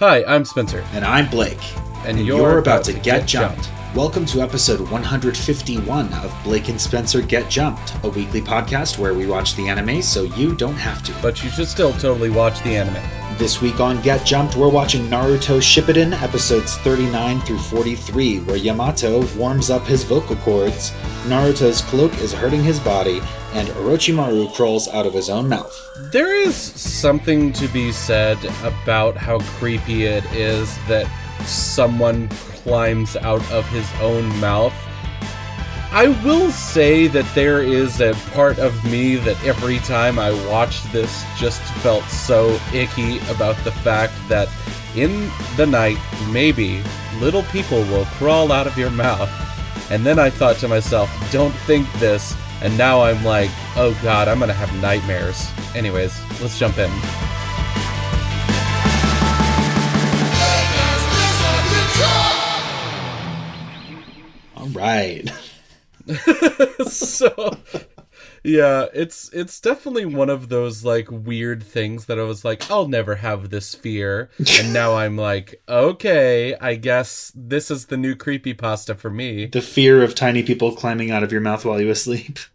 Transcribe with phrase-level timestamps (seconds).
[0.00, 0.82] Hi, I'm Spencer.
[0.94, 1.60] And I'm Blake.
[2.06, 3.64] And, and you're, you're, about, to, get, jumped.
[3.64, 3.94] jumped.
[3.94, 9.26] Welcome to episode 151 of Blake and Spencer Get Jumped, a weekly podcast where we
[9.26, 11.14] watch the anime so you don't have to.
[11.20, 13.36] But you should still totally watch the anime.
[13.36, 19.26] This week on Get Jumped, we're watching Naruto Shippuden episodes 39 through 43, where Yamato
[19.36, 20.92] warms up his vocal cords,
[21.26, 23.20] Naruto's cloak is hurting his body,
[23.52, 25.76] and Orochimaru crawls out of his own mouth.
[26.12, 31.06] There is something to be said about how creepy it is that
[31.46, 32.28] someone
[32.62, 34.74] climbs out of his own mouth.
[35.92, 40.92] I will say that there is a part of me that every time I watched
[40.92, 44.48] this just felt so icky about the fact that
[44.94, 45.98] in the night,
[46.30, 46.82] maybe
[47.18, 49.30] little people will crawl out of your mouth.
[49.90, 52.36] And then I thought to myself, don't think this.
[52.62, 55.50] And now I'm like, oh god, I'm gonna have nightmares.
[55.74, 56.90] Anyways, let's jump in.
[64.56, 65.30] All right.
[66.86, 67.56] so
[68.42, 72.88] yeah, it's it's definitely one of those like weird things that I was like, I'll
[72.88, 78.14] never have this fear, and now I'm like, okay, I guess this is the new
[78.14, 79.46] creepy pasta for me.
[79.46, 82.38] The fear of tiny people climbing out of your mouth while you asleep.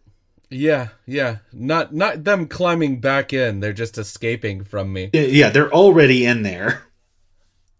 [0.48, 5.10] Yeah, yeah, not not them climbing back in; they're just escaping from me.
[5.12, 6.84] Yeah, they're already in there.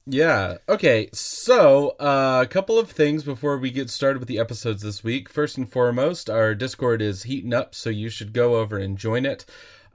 [0.09, 0.59] Yeah.
[0.69, 1.09] Okay.
[1.13, 5.29] So, uh, a couple of things before we get started with the episodes this week.
[5.29, 9.27] First and foremost, our Discord is heating up, so you should go over and join
[9.27, 9.45] it.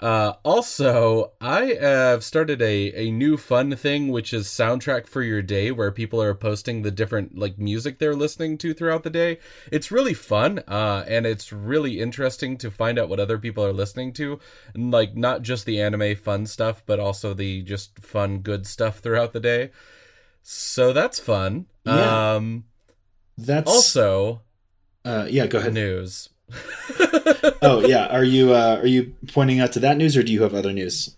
[0.02, 5.42] Uh, also, I have started a, a new fun thing, which is soundtrack for your
[5.42, 9.38] day, where people are posting the different like music they're listening to throughout the day.
[9.72, 13.72] It's really fun, uh, and it's really interesting to find out what other people are
[13.72, 14.40] listening to,
[14.74, 19.00] and, like not just the anime fun stuff, but also the just fun good stuff
[19.00, 19.70] throughout the day.
[20.44, 21.68] So that's fun.
[21.86, 22.36] Yeah.
[22.36, 22.66] Um,
[23.38, 24.42] that's also,
[25.06, 25.48] uh, yeah.
[25.48, 25.74] Go ahead.
[25.74, 26.30] News.
[27.62, 28.08] oh yeah.
[28.08, 30.74] Are you uh, are you pointing out to that news, or do you have other
[30.74, 31.16] news?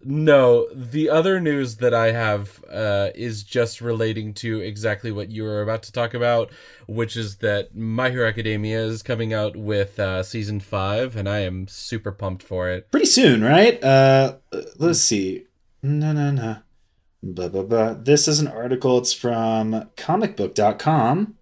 [0.00, 5.42] No, the other news that I have uh, is just relating to exactly what you
[5.42, 6.50] were about to talk about,
[6.86, 11.40] which is that My Hero Academia is coming out with uh, season five, and I
[11.40, 12.90] am super pumped for it.
[12.92, 13.82] Pretty soon, right?
[13.82, 14.36] Uh,
[14.76, 15.46] let's see.
[15.82, 16.58] No, no, no.
[17.22, 17.94] Blah, blah, blah.
[17.94, 18.98] This is an article.
[18.98, 21.34] It's from comicbook.com.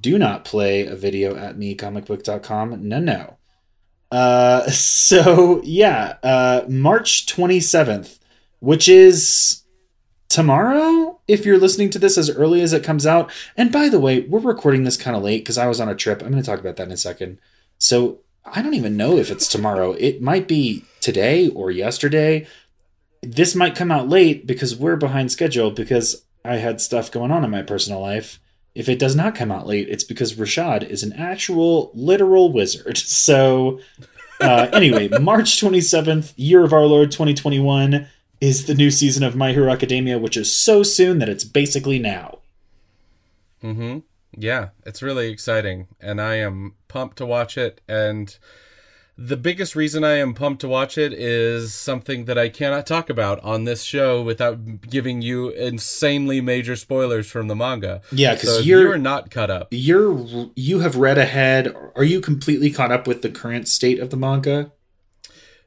[0.00, 2.86] Do not play a video at me, comicbook.com.
[2.86, 3.38] No, no.
[4.10, 8.18] Uh, so, yeah, uh, March 27th,
[8.60, 9.62] which is
[10.28, 13.30] tomorrow if you're listening to this as early as it comes out.
[13.56, 15.94] And by the way, we're recording this kind of late because I was on a
[15.94, 16.22] trip.
[16.22, 17.38] I'm going to talk about that in a second.
[17.78, 19.92] So, I don't even know if it's tomorrow.
[19.92, 22.46] It might be today or yesterday
[23.22, 27.44] this might come out late because we're behind schedule because I had stuff going on
[27.44, 28.40] in my personal life.
[28.74, 32.98] If it does not come out late, it's because Rashad is an actual literal wizard.
[33.06, 33.80] So,
[34.40, 38.08] uh, anyway, March 27th, year of our Lord 2021,
[38.40, 41.98] is the new season of My Hero Academia, which is so soon that it's basically
[41.98, 42.38] now.
[43.62, 43.98] Mm hmm.
[44.36, 45.88] Yeah, it's really exciting.
[46.00, 47.80] And I am pumped to watch it.
[47.86, 48.36] And
[49.24, 53.08] the biggest reason I am pumped to watch it is something that I cannot talk
[53.08, 58.02] about on this show without giving you insanely major spoilers from the manga.
[58.10, 59.68] Yeah, because so you're, you're not caught up.
[59.70, 61.72] You're you have read ahead.
[61.94, 64.72] Are you completely caught up with the current state of the manga?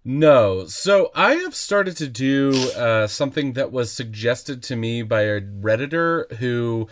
[0.07, 0.67] No.
[0.67, 5.41] So I have started to do uh, something that was suggested to me by a
[5.41, 6.87] redditor who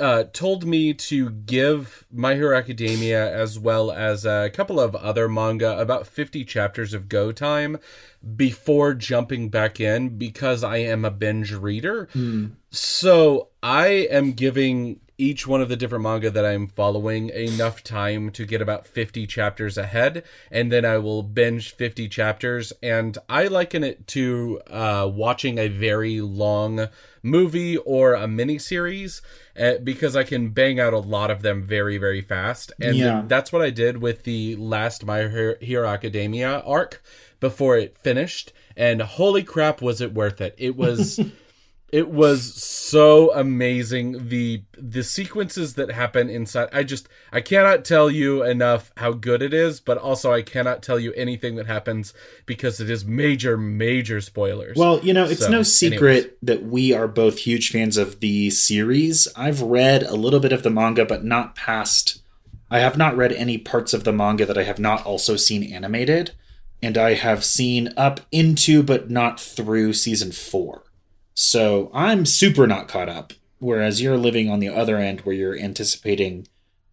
[0.00, 5.28] uh, told me to give My Hero Academia as well as a couple of other
[5.28, 7.78] manga about 50 chapters of go time
[8.34, 12.08] before jumping back in because I am a binge reader.
[12.12, 12.54] Mm.
[12.70, 18.30] So I am giving each one of the different manga that I'm following enough time
[18.32, 22.72] to get about 50 chapters ahead, and then I will binge 50 chapters.
[22.82, 26.88] And I liken it to uh, watching a very long
[27.22, 29.22] movie or a mini series
[29.58, 32.72] uh, because I can bang out a lot of them very, very fast.
[32.80, 33.22] And yeah.
[33.26, 35.28] that's what I did with the last My
[35.60, 37.02] Hero Academia arc
[37.40, 38.52] before it finished.
[38.76, 40.54] And holy crap, was it worth it!
[40.58, 41.18] It was.
[41.92, 44.28] it was so amazing.
[44.28, 49.40] The the sequences that happen inside i just i cannot tell you enough how good
[49.40, 52.12] it is but also i cannot tell you anything that happens
[52.44, 54.76] because it is major major spoilers.
[54.76, 56.32] Well you know it's so, no secret anyways.
[56.42, 59.28] that we are both huge fans of the series.
[59.36, 62.22] I've read a little bit of the manga but not past
[62.70, 65.62] i have not read any parts of the manga that i have not also seen
[65.72, 66.32] animated.
[66.82, 70.85] And i have seen up into but not through season four
[71.36, 73.34] So I'm super not caught up.
[73.58, 76.48] Whereas you're living on the other end where you're anticipating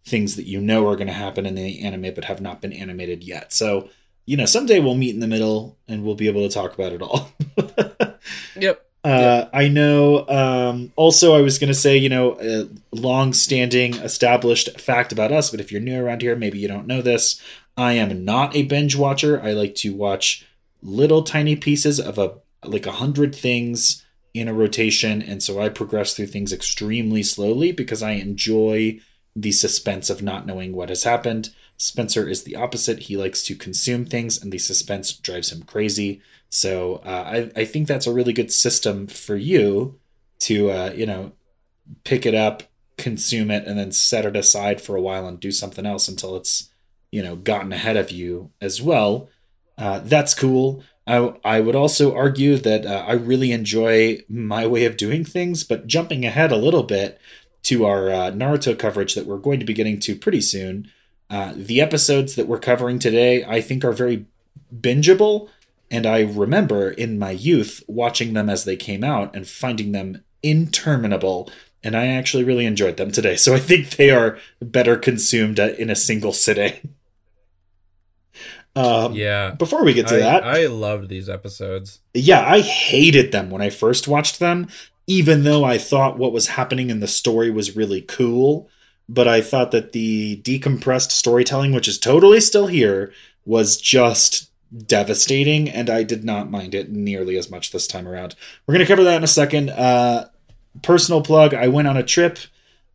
[0.06, 2.72] things that you know are going to happen in the anime but have not been
[2.72, 3.52] animated yet.
[3.52, 3.88] So,
[4.26, 6.92] you know, someday we'll meet in the middle and we'll be able to talk about
[6.92, 7.32] it all.
[8.56, 8.86] yep.
[9.02, 10.26] Uh, I know.
[10.28, 15.50] Um, also, I was going to say, you know, a long-standing, established fact about us.
[15.50, 17.40] But if you're new around here, maybe you don't know this.
[17.76, 19.42] I am not a binge watcher.
[19.42, 20.46] I like to watch
[20.82, 24.03] little tiny pieces of a like a hundred things
[24.34, 29.00] in a rotation, and so I progress through things extremely slowly because I enjoy
[29.36, 31.50] the suspense of not knowing what has happened.
[31.76, 33.04] Spencer is the opposite.
[33.04, 36.20] He likes to consume things, and the suspense drives him crazy.
[36.50, 39.98] So uh, I, I think that's a really good system for you
[40.40, 41.32] to, uh, you know,
[42.04, 42.64] pick it up,
[42.96, 46.36] consume it, and then set it aside for a while and do something else until
[46.36, 46.70] it's,
[47.10, 49.28] you know, gotten ahead of you as well.
[49.76, 50.84] Uh, that's cool.
[51.06, 55.62] I, I would also argue that uh, I really enjoy my way of doing things,
[55.64, 57.20] but jumping ahead a little bit
[57.64, 60.90] to our uh, Naruto coverage that we're going to be getting to pretty soon.
[61.28, 64.26] Uh, the episodes that we're covering today, I think, are very
[64.74, 65.48] bingeable
[65.90, 70.24] and I remember in my youth watching them as they came out and finding them
[70.42, 71.50] interminable.
[71.84, 73.36] And I actually really enjoyed them today.
[73.36, 76.94] So I think they are better consumed in a single sitting.
[78.76, 79.52] Um, yeah.
[79.52, 82.00] Before we get to I, that, I loved these episodes.
[82.12, 84.68] Yeah, I hated them when I first watched them,
[85.06, 88.68] even though I thought what was happening in the story was really cool.
[89.08, 93.12] But I thought that the decompressed storytelling, which is totally still here,
[93.44, 94.50] was just
[94.86, 98.34] devastating, and I did not mind it nearly as much this time around.
[98.66, 99.70] We're going to cover that in a second.
[99.70, 100.28] Uh,
[100.82, 102.38] personal plug I went on a trip.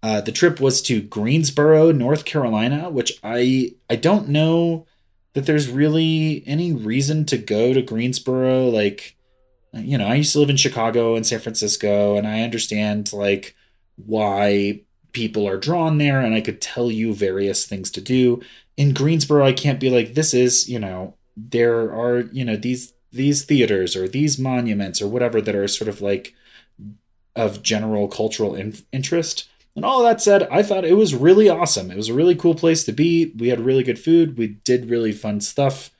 [0.02, 4.88] Uh, the trip was to Greensboro, North Carolina, which I I don't know
[5.40, 8.66] that there's really any reason to go to Greensboro.
[8.66, 9.16] Like,
[9.74, 13.56] you know, I used to live in Chicago and San Francisco, and I understand like
[13.96, 14.82] why
[15.14, 18.42] people are drawn there, and I could tell you various things to do.
[18.76, 22.94] In Greensboro, I can't be like, this is, you know, there are you know these
[23.14, 26.34] these theaters or these monuments or whatever that are sort of like
[27.38, 29.49] of general cultural in- interest.
[29.76, 31.92] And all that said, I thought it was really awesome.
[31.92, 33.32] It was a really cool place to be.
[33.38, 34.38] We had really good food.
[34.38, 35.92] We did really fun stuff.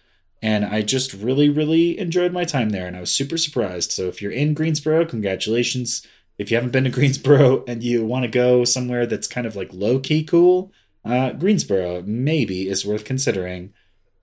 [0.42, 2.88] And I just really, really enjoyed my time there.
[2.88, 3.92] And I was super surprised.
[3.92, 6.06] So if you're in Greensboro, congratulations.
[6.38, 9.56] If you haven't been to Greensboro and you want to go somewhere that's kind of
[9.56, 10.72] like low key cool,
[11.06, 13.74] uh, Greensboro maybe is worth considering.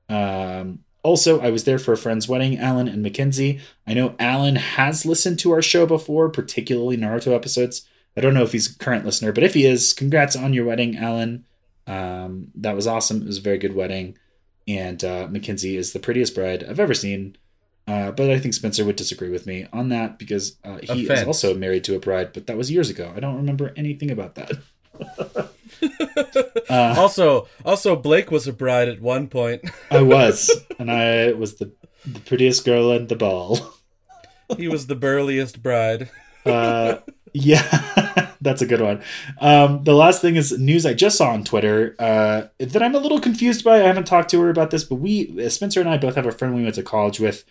[0.09, 3.61] Um, also, I was there for a friend's wedding, Alan and Mackenzie.
[3.87, 7.87] I know Alan has listened to our show before, particularly Naruto episodes.
[8.17, 10.65] I don't know if he's a current listener, but if he is, congrats on your
[10.65, 11.45] wedding, Alan.
[11.87, 13.23] Um, that was awesome.
[13.23, 14.17] It was a very good wedding.
[14.67, 17.37] And uh, Mackenzie is the prettiest bride I've ever seen.
[17.87, 21.21] Uh, but I think Spencer would disagree with me on that because uh, he Offense.
[21.21, 23.13] is also married to a bride, but that was years ago.
[23.15, 24.51] I don't remember anything about that.
[26.69, 29.71] uh, also, also Blake was a bride at one point.
[29.91, 31.71] I was, and I was the,
[32.05, 33.75] the prettiest girl at the ball.
[34.57, 36.11] he was the burliest bride.
[36.45, 36.97] uh,
[37.37, 39.03] yeah, that's a good one.
[39.41, 42.99] Um, the last thing is news I just saw on Twitter uh, that I'm a
[42.99, 43.77] little confused by.
[43.77, 46.33] I haven't talked to her about this, but we, Spencer and I, both have a
[46.33, 47.45] friend we went to college with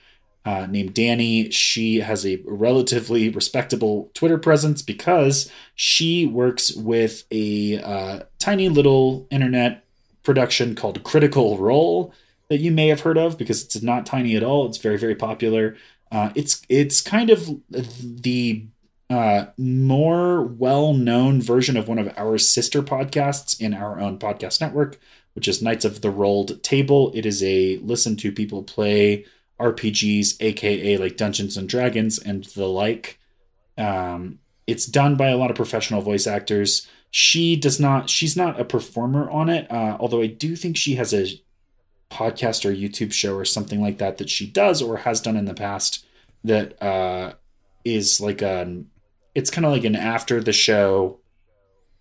[0.43, 1.51] uh, named Danny.
[1.51, 9.27] She has a relatively respectable Twitter presence because she works with a uh, tiny little
[9.29, 9.85] internet
[10.23, 12.11] production called Critical Role
[12.49, 14.65] that you may have heard of because it's not tiny at all.
[14.67, 15.77] It's very very popular.
[16.11, 18.65] Uh, it's it's kind of the
[19.09, 24.61] uh, more well known version of one of our sister podcasts in our own podcast
[24.61, 24.99] network,
[25.33, 27.11] which is Knights of the Rolled Table.
[27.13, 29.25] It is a listen to people play
[29.59, 33.19] RPGs, aka like Dungeons and Dragons and the like.
[33.77, 36.87] Um, it's done by a lot of professional voice actors.
[37.11, 38.09] She does not.
[38.09, 39.71] She's not a performer on it.
[39.71, 41.41] Uh, although I do think she has a
[42.09, 45.45] podcast or YouTube show or something like that that she does or has done in
[45.45, 46.05] the past.
[46.43, 47.33] That uh,
[47.83, 48.89] is like an.
[49.35, 51.19] It's kind of like an after the show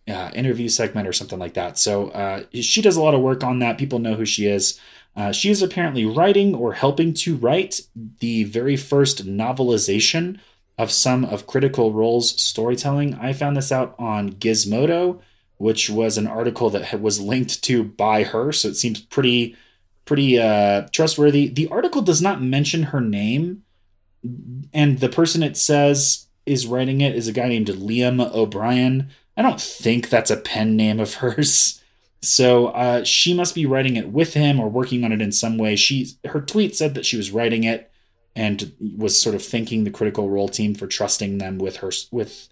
[0.08, 1.78] uh, interview segment or something like that.
[1.78, 3.78] So uh, she does a lot of work on that.
[3.78, 4.80] People know who she is.
[5.16, 7.80] Uh, she is apparently writing or helping to write
[8.20, 10.38] the very first novelization
[10.76, 13.14] of some of Critical Role's storytelling.
[13.14, 15.20] I found this out on Gizmodo,
[15.56, 19.56] which was an article that was linked to by her, so it seems pretty
[20.04, 21.48] pretty uh, trustworthy.
[21.48, 23.62] The article does not mention her name,
[24.72, 29.10] and the person it says is writing it is a guy named Liam O'Brien.
[29.36, 31.80] I don't think that's a pen name of hers.
[32.22, 35.58] So uh, she must be writing it with him or working on it in some
[35.58, 35.76] way.
[35.76, 37.90] She her tweet said that she was writing it,
[38.34, 42.48] and was sort of thanking the Critical Role team for trusting them with her with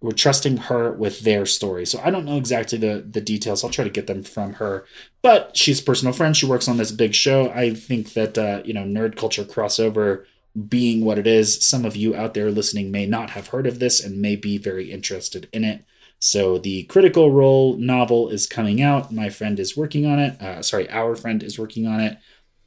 [0.00, 1.86] we're trusting her with their story.
[1.86, 3.62] So I don't know exactly the the details.
[3.62, 4.84] I'll try to get them from her.
[5.22, 6.36] But she's a personal friend.
[6.36, 7.50] She works on this big show.
[7.50, 10.24] I think that uh, you know nerd culture crossover
[10.68, 11.64] being what it is.
[11.64, 14.58] Some of you out there listening may not have heard of this and may be
[14.58, 15.84] very interested in it.
[16.18, 19.12] So the Critical Role novel is coming out.
[19.12, 20.40] My friend is working on it.
[20.40, 22.18] Uh, sorry, our friend is working on it.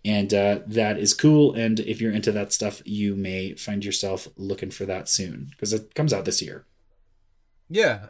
[0.03, 1.53] And uh, that is cool.
[1.53, 5.73] And if you're into that stuff, you may find yourself looking for that soon because
[5.73, 6.65] it comes out this year.
[7.69, 8.07] Yeah.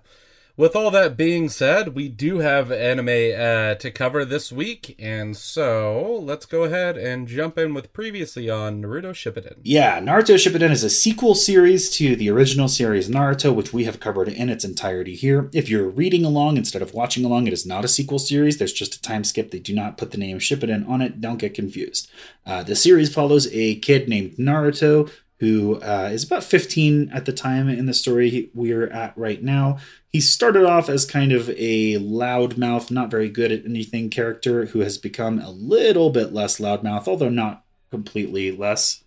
[0.57, 5.35] With all that being said, we do have anime uh, to cover this week, and
[5.35, 9.57] so let's go ahead and jump in with previously on Naruto Shippuden.
[9.63, 13.99] Yeah, Naruto Shippuden is a sequel series to the original series Naruto, which we have
[13.99, 15.49] covered in its entirety here.
[15.51, 18.57] If you're reading along instead of watching along, it is not a sequel series.
[18.57, 19.51] There's just a time skip.
[19.51, 21.19] They do not put the name Shippuden on it.
[21.19, 22.09] Don't get confused.
[22.45, 27.33] Uh, the series follows a kid named Naruto who uh, is about 15 at the
[27.33, 29.77] time in the story we're at right now.
[30.15, 34.79] He started off as kind of a loudmouth, not very good at anything character who
[34.79, 39.03] has become a little bit less loudmouth, although not completely less,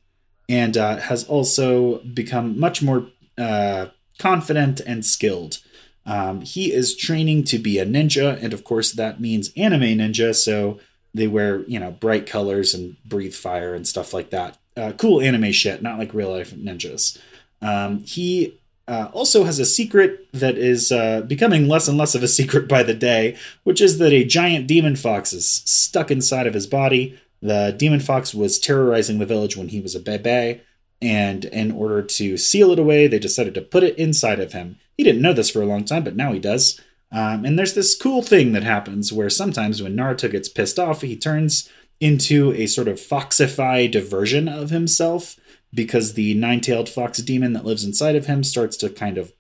[0.50, 3.06] and uh, has also become much more
[3.38, 3.86] uh,
[4.18, 5.60] confident and skilled.
[6.04, 10.34] Um, he is training to be a ninja, and of course, that means anime ninja,
[10.34, 10.78] so
[11.14, 15.22] they wear, you know, bright colors and breathe fire and stuff like that uh, cool
[15.22, 17.18] anime shit, not like real life ninjas.
[17.62, 22.22] Um, he uh, also has a secret that is uh, becoming less and less of
[22.22, 26.46] a secret by the day, which is that a giant demon fox is stuck inside
[26.46, 27.18] of his body.
[27.42, 30.60] The demon fox was terrorizing the village when he was a bebe,
[31.00, 34.78] and in order to seal it away, they decided to put it inside of him.
[34.96, 36.80] He didn't know this for a long time, but now he does.
[37.12, 41.02] Um, and there's this cool thing that happens where sometimes when Naruto gets pissed off,
[41.02, 45.37] he turns into a sort of foxified version of himself
[45.72, 49.32] because the nine tailed fox demon that lives inside of him starts to kind of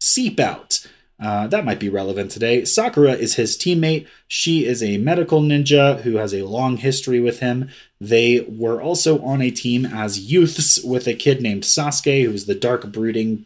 [0.00, 0.86] seep out.
[1.20, 2.64] Uh, that might be relevant today.
[2.64, 4.08] Sakura is his teammate.
[4.26, 7.68] She is a medical ninja who has a long history with him.
[8.00, 12.56] They were also on a team as youths with a kid named Sasuke, who's the
[12.56, 13.44] dark, brooding,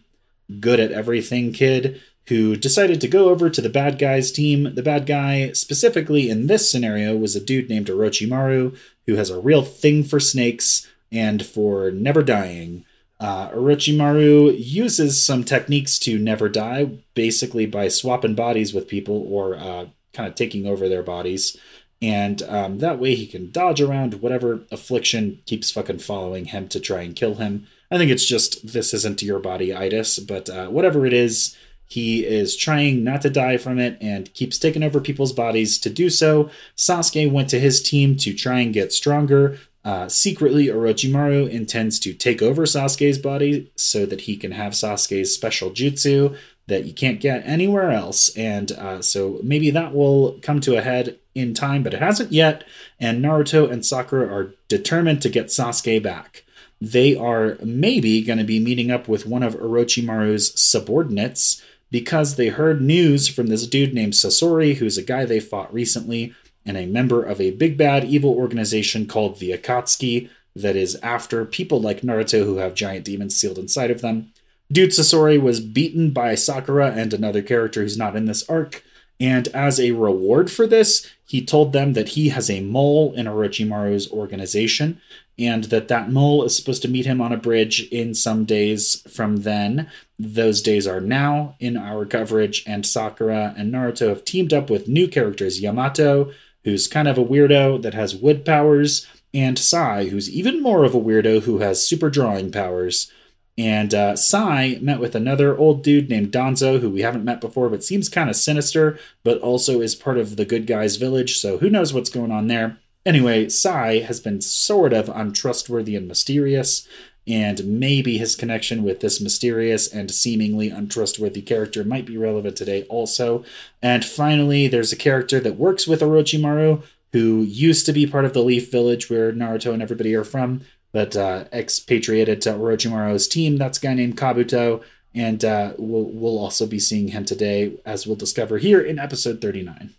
[0.59, 4.75] good at everything kid who decided to go over to the bad guy's team.
[4.75, 9.41] The bad guy, specifically in this scenario, was a dude named Orochimaru, who has a
[9.41, 12.85] real thing for snakes and for never dying.
[13.19, 19.57] Uh, Orochimaru uses some techniques to never die, basically by swapping bodies with people or
[19.57, 21.57] uh, kind of taking over their bodies.
[22.03, 26.81] And um, that way he can dodge around whatever affliction keeps fucking following him to
[26.81, 27.67] try and kill him.
[27.91, 31.57] I think it's just this isn't your body itis, but uh, whatever it is,
[31.89, 35.91] he is trying not to die from it and keeps taking over people's bodies to
[35.91, 36.51] do so.
[36.77, 39.59] Sasuke went to his team to try and get stronger.
[39.87, 45.33] Uh, secretly, Orochimaru intends to take over Sasuke's body so that he can have Sasuke's
[45.33, 48.37] special jutsu that you can't get anywhere else.
[48.37, 52.33] And uh, so maybe that will come to a head in time, but it hasn't
[52.33, 52.65] yet.
[52.99, 56.43] And Naruto and Sakura are determined to get Sasuke back.
[56.81, 61.63] They are maybe going to be meeting up with one of Orochimaru's subordinates
[61.93, 66.35] because they heard news from this dude named Sasori, who's a guy they fought recently,
[66.67, 71.45] and a member of a big bad evil organization called the Akatsuki that is after
[71.45, 74.33] people like Naruto who have giant demons sealed inside of them.
[74.73, 78.83] Dude Sasori was beaten by Sakura and another character who's not in this arc,
[79.21, 83.27] and as a reward for this, he told them that he has a mole in
[83.27, 85.01] Orochimaru's organization,
[85.39, 89.03] and that that mole is supposed to meet him on a bridge in some days
[89.09, 89.89] from then.
[90.19, 94.89] Those days are now in our coverage, and Sakura and Naruto have teamed up with
[94.89, 96.33] new characters Yamato,
[96.67, 100.95] who's kind of a weirdo that has wood powers, and Sai, who's even more of
[100.95, 103.11] a weirdo who has super drawing powers.
[103.57, 107.71] And uh, Sai met with another old dude named Danzo, who we haven't met before,
[107.71, 111.59] but seems kind of sinister, but also is part of the good guys' village, so
[111.59, 112.79] who knows what's going on there.
[113.07, 116.89] Anyway, Sai has been sort of untrustworthy and mysterious,
[117.27, 122.85] and maybe his connection with this mysterious and seemingly untrustworthy character might be relevant today
[122.85, 123.45] also.
[123.83, 128.33] And finally, there's a character that works with Orochimaru who used to be part of
[128.33, 133.57] the Leaf Village where Naruto and everybody are from, but uh, expatriated to Orochimaru's team.
[133.57, 134.83] That's a guy named Kabuto,
[135.15, 139.41] and uh, we'll, we'll also be seeing him today, as we'll discover here in episode
[139.41, 139.95] 39.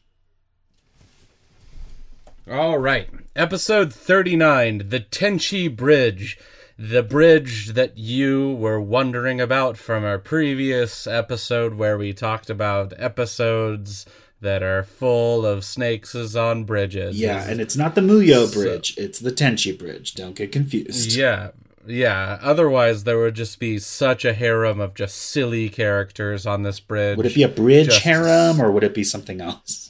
[2.49, 3.09] All right.
[3.35, 6.39] Episode 39 The Tenchi Bridge.
[6.79, 12.93] The bridge that you were wondering about from our previous episode where we talked about
[12.97, 14.05] episodes
[14.41, 17.19] that are full of snakes on bridges.
[17.19, 20.13] Yeah, and it's not the Muyo Bridge, so, it's the Tenchi Bridge.
[20.13, 21.13] Don't get confused.
[21.13, 21.49] Yeah,
[21.87, 26.79] Yeah, otherwise there would just be such a harem of just silly characters on this
[26.79, 27.17] bridge.
[27.17, 29.86] Would it be a bridge Just- harem or would it be something else?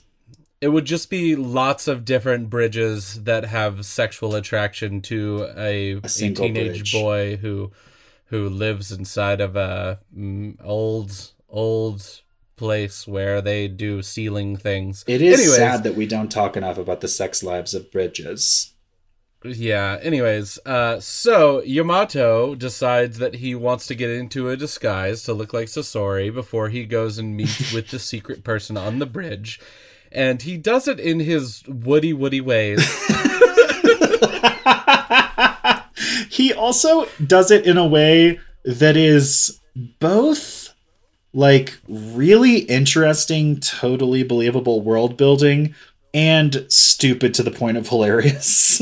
[0.59, 6.09] It would just be lots of different bridges that have sexual attraction to a, a,
[6.09, 6.91] single teenage bridge.
[6.91, 7.71] boy who
[8.25, 12.21] who lives inside of a mm, old old
[12.55, 15.05] place where they do stealing things.
[15.07, 18.73] It is Anyways, sad that we don't talk enough about the sex lives of bridges.
[19.43, 19.99] Yeah.
[20.01, 25.53] Anyways, uh, so Yamato decides that he wants to get into a disguise to look
[25.53, 29.59] like Sasori before he goes and meets with the secret person on the bridge,
[30.11, 32.79] and he does it in his woody woody ways.
[36.29, 39.59] he also does it in a way that is
[39.99, 40.73] both
[41.33, 45.75] like really interesting, totally believable world building
[46.13, 48.81] and stupid to the point of hilarious.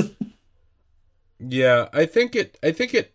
[1.39, 2.57] yeah, I think it.
[2.63, 3.14] I think it.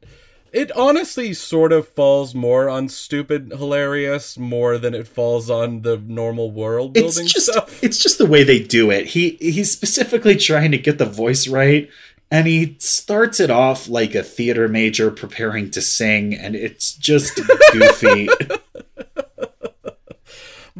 [0.53, 5.97] It honestly sort of falls more on stupid hilarious more than it falls on the
[5.97, 7.83] normal world it's building just stuff.
[7.83, 9.07] it's just the way they do it.
[9.07, 11.89] He he's specifically trying to get the voice right
[12.31, 17.41] and he starts it off like a theater major preparing to sing and it's just
[17.73, 18.29] goofy.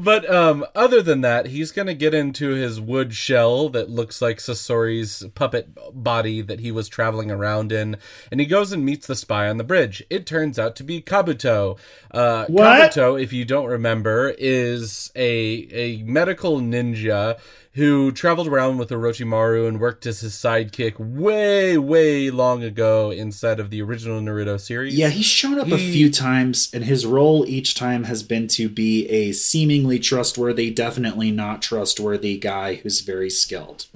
[0.03, 4.39] But um, other than that, he's gonna get into his wood shell that looks like
[4.39, 7.97] Sasori's puppet body that he was traveling around in,
[8.31, 10.03] and he goes and meets the spy on the bridge.
[10.09, 11.79] It turns out to be Kabuto.
[12.11, 12.93] Uh, What?
[12.93, 17.39] Kabuto, if you don't remember, is a a medical ninja
[17.75, 23.61] who traveled around with Orochimaru and worked as his sidekick way, way long ago inside
[23.61, 24.95] of the original Naruto series.
[24.95, 28.69] Yeah, he's shown up a few times, and his role each time has been to
[28.69, 33.87] be a seemingly trustworthy, definitely not trustworthy guy who's very skilled.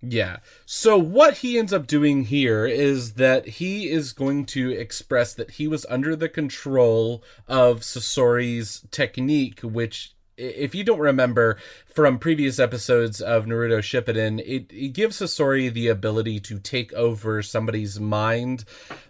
[0.00, 0.38] Yeah.
[0.64, 5.52] So what he ends up doing here is that he is going to express that
[5.52, 12.58] he was under the control of Sasori's technique, which if you don't remember from previous
[12.58, 18.64] episodes of Naruto Shippuden, it, it gives Sasori the ability to take over somebody's mind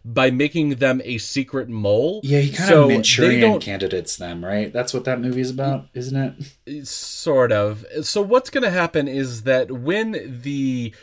[0.04, 2.20] by making them a secret mole.
[2.24, 4.72] Yeah, he kind So of Manchurian candidates them, right?
[4.72, 6.16] That's what that movie's about, isn't
[6.66, 6.86] it?
[6.86, 10.94] sort of so what's going to happen is that when the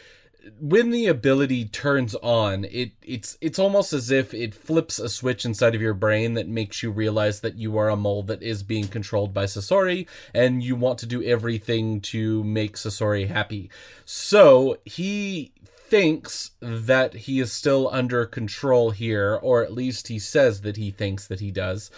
[0.60, 5.43] when the ability turns on it it's it's almost as if it flips a switch
[5.43, 8.62] inside of your brain that makes you realize that you are a mole that is
[8.62, 13.69] being controlled by Sasori and you want to do everything to make Sasori happy.
[14.05, 20.62] So he thinks that he is still under control here or at least he says
[20.62, 21.89] that he thinks that he does.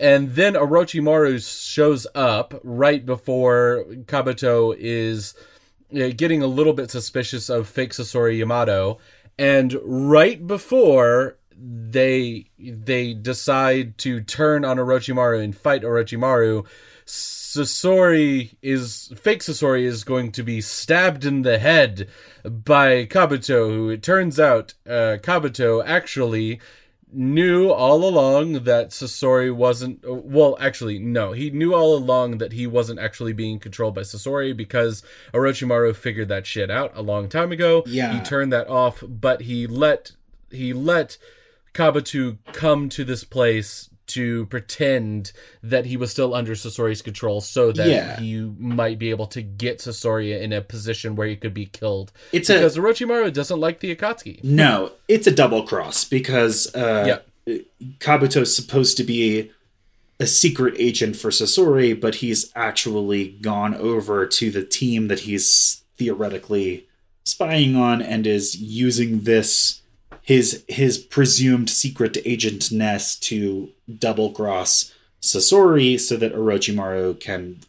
[0.00, 5.34] And then Orochimaru shows up right before Kabuto is
[5.94, 8.98] uh, getting a little bit suspicious of fake Sasori Yamato,
[9.38, 16.66] and right before they they decide to turn on Orochimaru and fight Orochimaru,
[17.06, 22.08] Sasori is fake Sasori is going to be stabbed in the head
[22.44, 26.60] by Kabuto, who it turns out uh, Kabuto actually
[27.12, 32.66] knew all along that Sasori wasn't well actually no he knew all along that he
[32.66, 35.02] wasn't actually being controlled by Sasori because
[35.34, 38.12] Orochimaru figured that shit out a long time ago Yeah.
[38.14, 40.12] he turned that off but he let
[40.50, 41.18] he let
[41.74, 47.72] Kabuto come to this place to pretend that he was still under Sasori's control so
[47.72, 48.18] that Yeah.
[48.20, 52.12] he might be able to get Sasori in a position where he could be killed.
[52.32, 54.42] It's a because Orochimaru doesn't like the Akatsuki.
[54.44, 57.20] No, it's a double cross because uh,
[57.98, 59.50] Kabuto's supposed to be
[60.20, 65.82] a secret agent for Sasori, but he's actually gone over to the team that he's
[65.98, 66.86] theoretically
[67.24, 69.81] spying on and is using this
[70.22, 77.60] his his presumed secret agentness to double cross Sasori so that Orochimaru can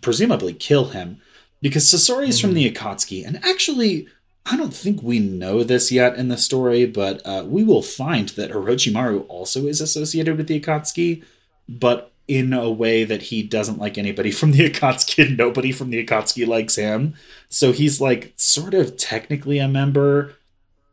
[0.00, 1.20] presumably kill him
[1.60, 4.06] because Sasori is from the Akatsuki and actually
[4.46, 8.28] I don't think we know this yet in the story, but uh, we will find
[8.30, 11.24] that Orochimaru also is associated with the Akatsuki,
[11.66, 15.90] but in a way that he doesn't like anybody from the Akatsuki and nobody from
[15.90, 17.14] the Akatsuki likes him.
[17.48, 20.34] So he's like sort of technically a member,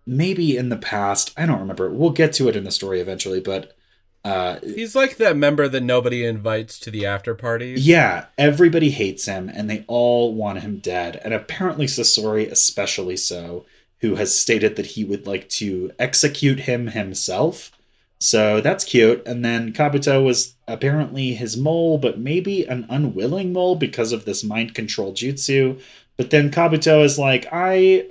[0.06, 1.34] maybe in the past.
[1.38, 1.90] I don't remember.
[1.90, 3.76] We'll get to it in the story eventually, but
[4.24, 7.88] uh, He's like that member that nobody invites to the after parties.
[7.88, 11.20] yeah, everybody hates him and they all want him dead.
[11.24, 13.66] And apparently Sasori especially so,
[14.02, 17.72] who has stated that he would like to execute him himself.
[18.20, 19.24] So that's cute.
[19.26, 24.44] And then Kabuto was apparently his mole, but maybe an unwilling mole because of this
[24.44, 25.82] mind control jutsu.
[26.18, 28.06] But then Kabuto is like, I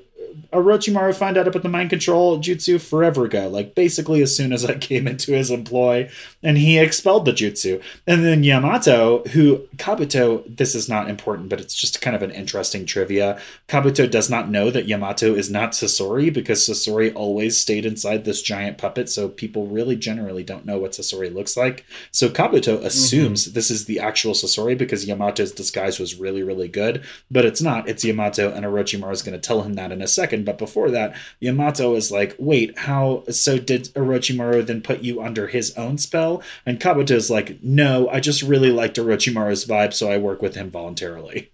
[0.52, 4.64] Orochimaru find out about the mind control jutsu forever ago, like basically as soon as
[4.64, 6.10] I came into his employ,
[6.42, 7.82] and he expelled the jutsu.
[8.06, 12.30] And then Yamato, who Kabuto, this is not important, but it's just kind of an
[12.30, 13.40] interesting trivia.
[13.68, 18.42] Kabuto does not know that Yamato is not Sasori because Sasori always stayed inside this
[18.42, 21.84] giant puppet, so people really generally don't know what Sasori looks like.
[22.10, 23.54] So Kabuto assumes mm-hmm.
[23.54, 27.88] this is the actual Sasori because Yamato's disguise was really, really good, but it's not.
[27.88, 30.29] It's Yamato, and Orochimaru is going to tell him that in a second.
[30.30, 33.24] But before that, Yamato is like, wait, how?
[33.30, 36.42] So did Orochimaru then put you under his own spell?
[36.64, 40.54] And Kabuto is like, no, I just really liked Orochimaru's vibe, so I work with
[40.54, 41.50] him voluntarily.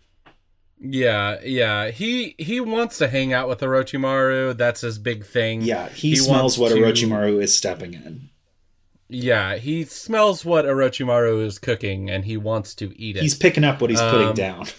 [0.79, 1.91] Yeah, yeah.
[1.91, 4.57] He he wants to hang out with Orochimaru.
[4.57, 5.63] That's his big thing.
[5.63, 6.77] Yeah, he, he smells what to...
[6.77, 8.29] Orochimaru is stepping in.
[9.09, 13.23] Yeah, he smells what Orochimaru is cooking and he wants to eat it.
[13.23, 14.67] He's picking up what he's um, putting down.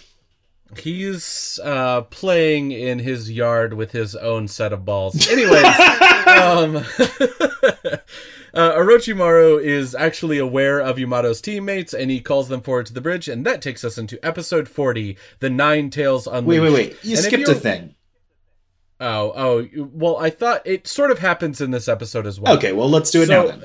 [0.76, 5.28] He's uh, playing in his yard with his own set of balls.
[5.30, 12.86] Anyways, um, uh, Orochimaru is actually aware of Yamato's teammates and he calls them forward
[12.86, 16.62] to the bridge, and that takes us into episode 40 The Nine Tails Unleashed.
[16.62, 17.04] Wait, wait, wait.
[17.04, 17.94] You and skipped a thing.
[19.00, 22.56] Oh, oh, well, I thought it sort of happens in this episode as well.
[22.56, 23.62] Okay, well, let's do it so, now then.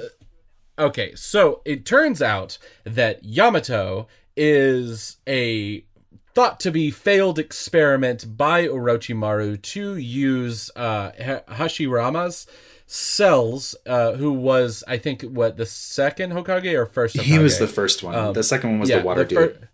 [0.78, 5.86] Okay, so it turns out that Yamato is a
[6.34, 12.48] thought to be failed experiment by Orochimaru to use uh, Hashirama's
[12.86, 17.16] cells, uh, who was I think what the second Hokage or first?
[17.16, 17.24] Hokage?
[17.24, 18.16] He was the first one.
[18.16, 19.68] Um, the second one was yeah, the water the fir- dude.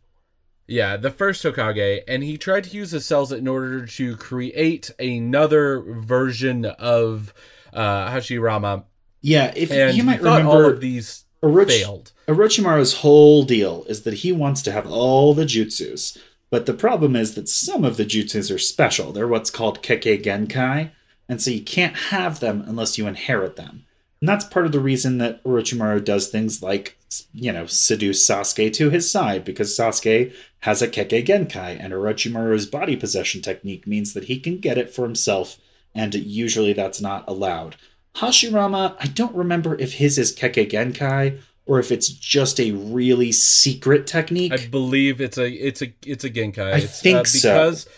[0.68, 4.92] Yeah, the first Hokage, and he tried to use the cells in order to create
[5.00, 7.34] another version of
[7.74, 8.84] uh, Hashirama
[9.22, 12.12] yeah, if and you might remember, all of these Oroch- failed.
[12.28, 16.18] Orochimaru's whole deal is that he wants to have all the jutsus,
[16.50, 19.12] but the problem is that some of the jutsus are special.
[19.12, 20.92] They're what's called Kekkei Genkai,
[21.28, 23.86] and so you can't have them unless you inherit them.
[24.22, 26.98] And that's part of the reason that Orochimaru does things like,
[27.34, 32.66] you know, seduce Sasuke to his side, because Sasuke has a Kekkei Genkai, and Orochimaru's
[32.66, 35.58] body possession technique means that he can get it for himself,
[35.96, 37.78] and usually that's not allowed.
[38.16, 43.32] Hashirama, I don't remember if his is Kekkei Genkai or if it's just a really
[43.32, 44.52] secret technique.
[44.52, 46.74] I believe it's a it's a it's a Genkai.
[46.74, 47.90] I it's, think uh, because so.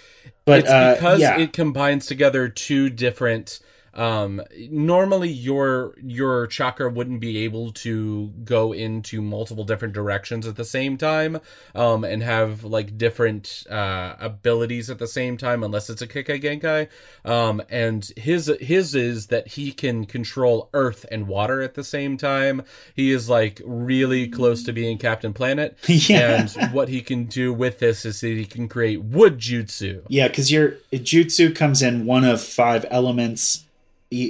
[0.44, 1.40] But it's uh, because yeah.
[1.40, 3.62] it combines together two different
[3.93, 10.56] um normally your your chakra wouldn't be able to go into multiple different directions at
[10.56, 11.39] the same time
[11.75, 16.41] um and have like different uh abilities at the same time unless it's a kekkei
[16.41, 16.88] genkai
[17.30, 22.17] um and his his is that he can control earth and water at the same
[22.17, 22.63] time.
[22.95, 25.77] He is like really close to being captain planet.
[26.12, 26.47] Yeah.
[26.58, 30.01] and what he can do with this is that he can create wood jutsu.
[30.08, 33.65] Yeah because your jutsu comes in one of five elements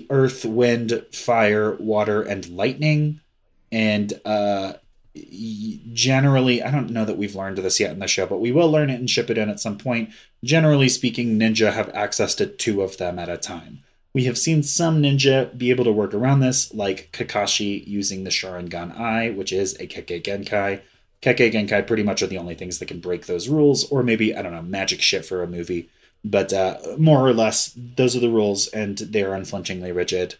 [0.10, 3.20] earth, wind, fire, water, and lightning.
[3.72, 4.74] And uh,
[5.94, 8.70] generally, I don't know that we've learned this yet in the show, but we will
[8.70, 10.10] learn it and ship it in at some point.
[10.44, 13.84] Generally speaking, ninja have access to two of them at a time.
[14.14, 18.30] We have seen some ninja be able to work around this, like Kakashi using the
[18.30, 20.82] Sharingan Eye, which is a Kekkei Genkai.
[21.22, 24.36] Kekkei Genkai pretty much are the only things that can break those rules, or maybe,
[24.36, 25.90] I don't know, magic shit for a movie.
[26.24, 30.36] But uh, more or less, those are the rules, and they are unflinchingly rigid.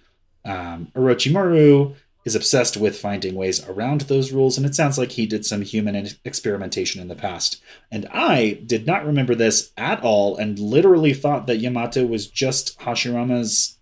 [0.46, 5.26] Um, Orochimaru is obsessed with finding ways around those rules, and it sounds like he
[5.26, 7.62] did some human experimentation in the past.
[7.92, 12.80] And I did not remember this at all, and literally thought that Yamato was just
[12.80, 13.80] Hashirama's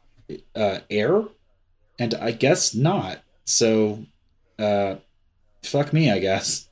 [0.56, 1.26] uh, heir,
[1.98, 3.20] and I guess not.
[3.44, 4.06] So,
[4.58, 4.96] uh,
[5.62, 6.69] fuck me, I guess.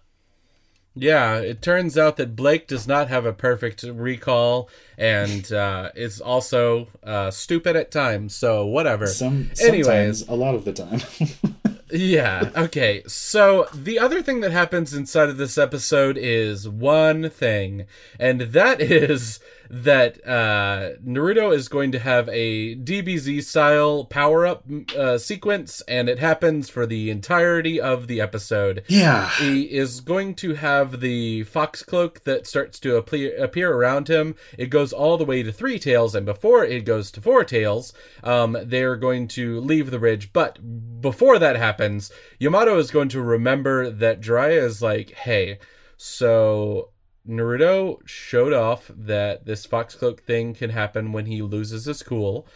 [0.99, 6.19] Yeah, it turns out that Blake does not have a perfect recall and uh, is
[6.19, 8.35] also uh, stupid at times.
[8.35, 9.07] So whatever.
[9.07, 11.01] Some, Anyways, a lot of the time.
[11.91, 12.49] yeah.
[12.55, 13.03] Okay.
[13.07, 17.85] So the other thing that happens inside of this episode is one thing,
[18.19, 24.65] and that is that uh, Naruto is going to have a DBZ style power up
[24.97, 28.83] uh, sequence, and it happens for the entirety of the episode.
[28.87, 29.29] Yeah.
[29.29, 34.35] He is going to have the fox cloak that starts to appear, appear around him.
[34.57, 37.93] It goes all the way to three tails, and before it goes to four tails,
[38.23, 40.33] um, they're going to leave the ridge.
[40.33, 45.59] But before that happens, Yamato is going to remember that Jiraiya is like, hey,
[45.97, 46.89] so
[47.27, 52.47] Naruto showed off that this Fox Cloak thing can happen when he loses his cool.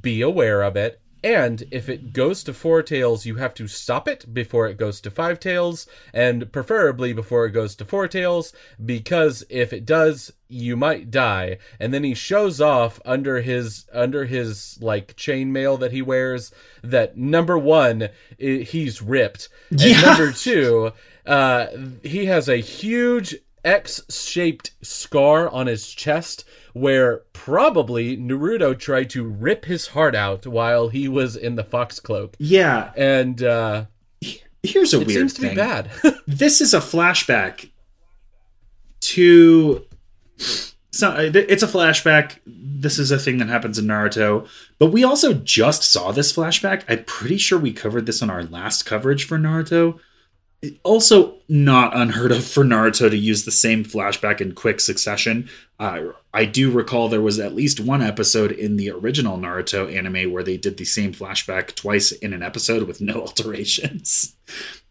[0.00, 1.00] Be aware of it.
[1.22, 5.00] And if it goes to four tails, you have to stop it before it goes
[5.00, 8.52] to five tails, and preferably before it goes to four tails,
[8.84, 11.58] because if it does, you might die.
[11.80, 16.52] And then he shows off under his under his like chainmail that he wears
[16.84, 20.92] that number one, he's ripped, and number two,
[21.26, 21.66] uh,
[22.04, 29.64] he has a huge X-shaped scar on his chest where probably Naruto tried to rip
[29.64, 32.36] his heart out while he was in the fox cloak.
[32.38, 33.86] Yeah, And uh
[34.62, 35.50] here's a it weird seems to thing.
[35.50, 35.90] be bad.
[36.26, 37.70] This is a flashback
[39.00, 39.84] to.
[40.90, 42.38] So uh, it's a flashback.
[42.46, 46.82] This is a thing that happens in Naruto, but we also just saw this flashback.
[46.88, 49.98] I'm pretty sure we covered this on our last coverage for Naruto.
[50.82, 55.48] Also, not unheard of for Naruto to use the same flashback in quick succession.
[55.78, 60.32] Uh, I do recall there was at least one episode in the original Naruto anime
[60.32, 64.34] where they did the same flashback twice in an episode with no alterations.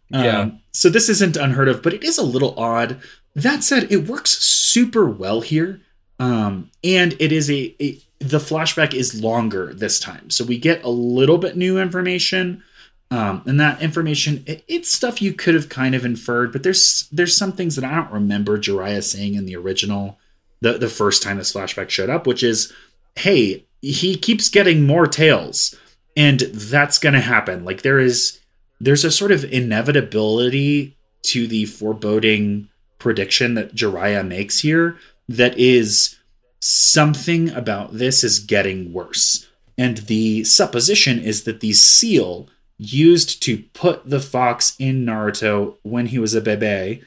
[0.10, 0.39] Yeah.
[0.39, 3.01] Um, so this isn't unheard of, but it is a little odd.
[3.36, 5.82] That said, it works super well here.
[6.19, 10.30] Um, and it is a, a the flashback is longer this time.
[10.30, 12.63] So we get a little bit new information.
[13.10, 17.08] Um, and that information, it, it's stuff you could have kind of inferred, but there's
[17.12, 20.17] there's some things that I don't remember Jiraiya saying in the original,
[20.60, 22.74] the the first time this flashback showed up, which is,
[23.15, 25.74] hey, he keeps getting more tails,
[26.17, 27.63] and that's gonna happen.
[27.63, 28.39] Like there is
[28.82, 32.67] there's a sort of inevitability to the foreboding
[33.00, 34.98] prediction that Jiraiya makes here
[35.30, 36.17] that is
[36.60, 39.48] something about this is getting worse.
[39.78, 46.08] And the supposition is that the seal used to put the fox in Naruto when
[46.08, 47.02] he was a bebe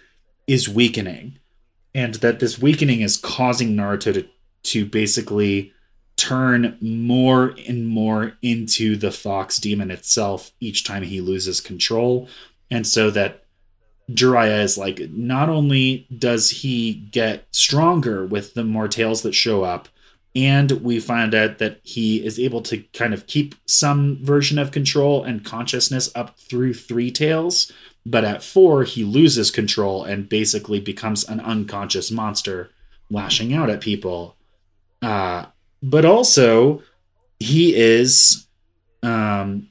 [0.46, 1.38] is weakening.
[1.94, 4.26] And that this weakening is causing Naruto to,
[4.62, 5.72] to basically
[6.16, 12.28] turn more and more into the fox demon itself each time he loses control.
[12.70, 13.44] And so that
[14.10, 19.62] Jiraiya is like, not only does he get stronger with the more tails that show
[19.62, 19.88] up,
[20.34, 24.70] and we find out that he is able to kind of keep some version of
[24.70, 27.72] control and consciousness up through three tails.
[28.06, 32.70] But at four, he loses control and basically becomes an unconscious monster,
[33.10, 34.36] lashing out at people.
[35.02, 35.46] Uh,
[35.82, 36.82] but also,
[37.38, 38.46] he is
[39.02, 39.68] um,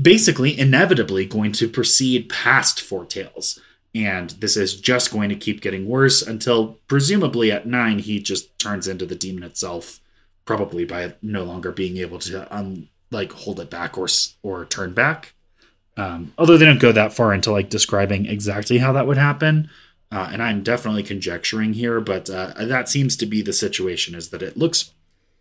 [0.00, 3.60] basically inevitably going to proceed past Four Tails.
[3.94, 8.58] And this is just going to keep getting worse until presumably at nine he just
[8.58, 10.00] turns into the demon itself,
[10.44, 14.08] probably by no longer being able to um like hold it back or
[14.42, 15.34] or turn back.
[15.96, 19.70] Um, although they don't go that far into like describing exactly how that would happen,
[20.10, 24.14] uh, and I'm definitely conjecturing here, but uh, that seems to be the situation.
[24.14, 24.92] Is that it looks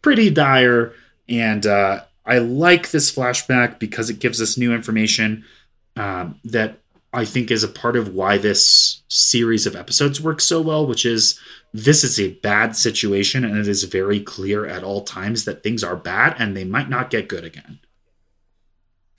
[0.03, 0.93] pretty dire,
[1.27, 5.43] and uh, I like this flashback because it gives us new information
[5.95, 6.79] um, that
[7.13, 11.05] I think is a part of why this series of episodes works so well, which
[11.05, 11.39] is
[11.73, 15.83] this is a bad situation and it is very clear at all times that things
[15.83, 17.79] are bad and they might not get good again.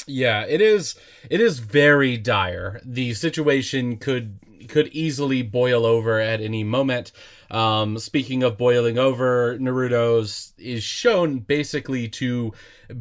[0.06, 0.96] Yeah, it is
[1.30, 2.80] it is very dire.
[2.84, 7.12] The situation could could easily boil over at any moment.
[7.50, 12.52] Um speaking of boiling over, Naruto's is shown basically to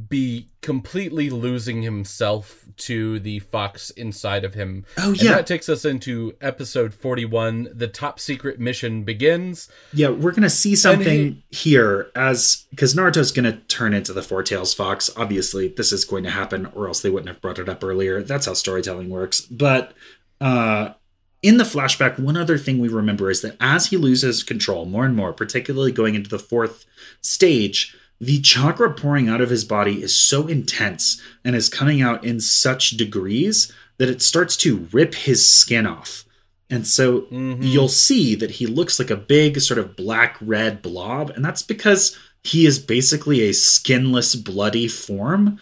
[0.10, 4.86] be completely losing himself to the fox inside of him.
[4.98, 5.32] Oh, And yeah.
[5.36, 7.70] that takes us into episode 41.
[7.74, 9.70] The top secret mission begins.
[9.94, 14.44] Yeah, we're gonna see something he- here as because Naruto's gonna turn into the Four
[14.44, 15.10] Tails Fox.
[15.18, 18.22] Obviously, this is going to happen, or else they wouldn't have brought it up earlier.
[18.24, 19.42] That's how storytelling works.
[19.42, 19.94] But
[20.42, 20.94] uh,
[21.42, 25.06] in the flashback, one other thing we remember is that as he loses control more
[25.06, 26.86] and more, particularly going into the fourth
[27.22, 32.24] stage, the chakra pouring out of his body is so intense and is coming out
[32.24, 36.24] in such degrees that it starts to rip his skin off.
[36.70, 41.30] And so you'll see that he looks like a big sort of black red blob.
[41.32, 45.60] And that's because he is basically a skinless, bloody form.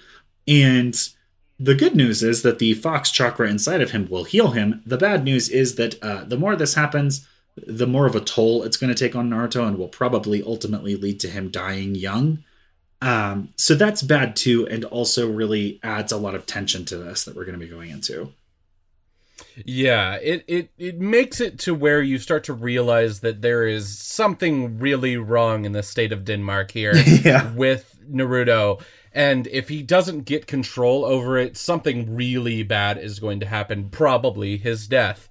[0.47, 0.95] And
[1.59, 4.81] the good news is that the fox chakra inside of him will heal him.
[4.85, 8.63] The bad news is that uh, the more this happens, the more of a toll
[8.63, 12.43] it's going to take on Naruto and will probably ultimately lead to him dying young.
[13.01, 17.23] Um, so that's bad too, and also really adds a lot of tension to this
[17.25, 18.33] that we're going to be going into.
[19.65, 23.97] Yeah, it, it it makes it to where you start to realize that there is
[23.97, 27.51] something really wrong in the state of Denmark here Yeah.
[27.53, 28.81] with Naruto.
[29.13, 33.89] And if he doesn't get control over it, something really bad is going to happen,
[33.89, 35.27] probably his death.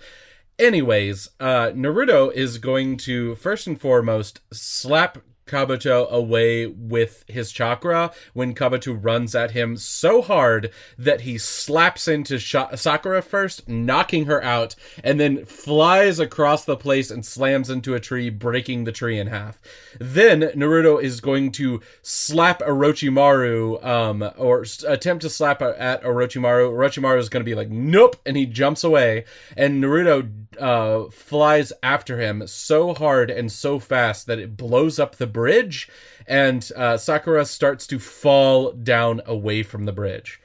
[0.59, 5.17] Anyways, uh, Naruto is going to first and foremost slap
[5.51, 12.07] Kabuto away with his chakra when Kabuto runs at him so hard that he slaps
[12.07, 17.69] into Sha- Sakura first, knocking her out, and then flies across the place and slams
[17.69, 19.61] into a tree, breaking the tree in half.
[19.99, 26.71] Then Naruto is going to slap Orochimaru, um, or attempt to slap at Orochimaru.
[26.71, 29.25] Orochimaru is going to be like, nope, and he jumps away,
[29.57, 35.17] and Naruto uh, flies after him so hard and so fast that it blows up
[35.17, 35.89] the bridge,
[36.27, 40.39] and uh, Sakura starts to fall down away from the bridge.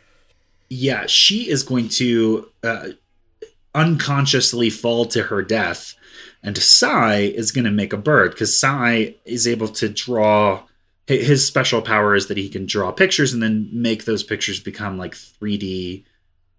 [0.70, 2.88] Yeah, she is going to uh,
[3.74, 5.96] unconsciously fall to her death,
[6.42, 10.64] and Sai is going to make a bird because Sai is able to draw.
[11.08, 14.98] His special power is that he can draw pictures and then make those pictures become
[14.98, 16.04] like 3D,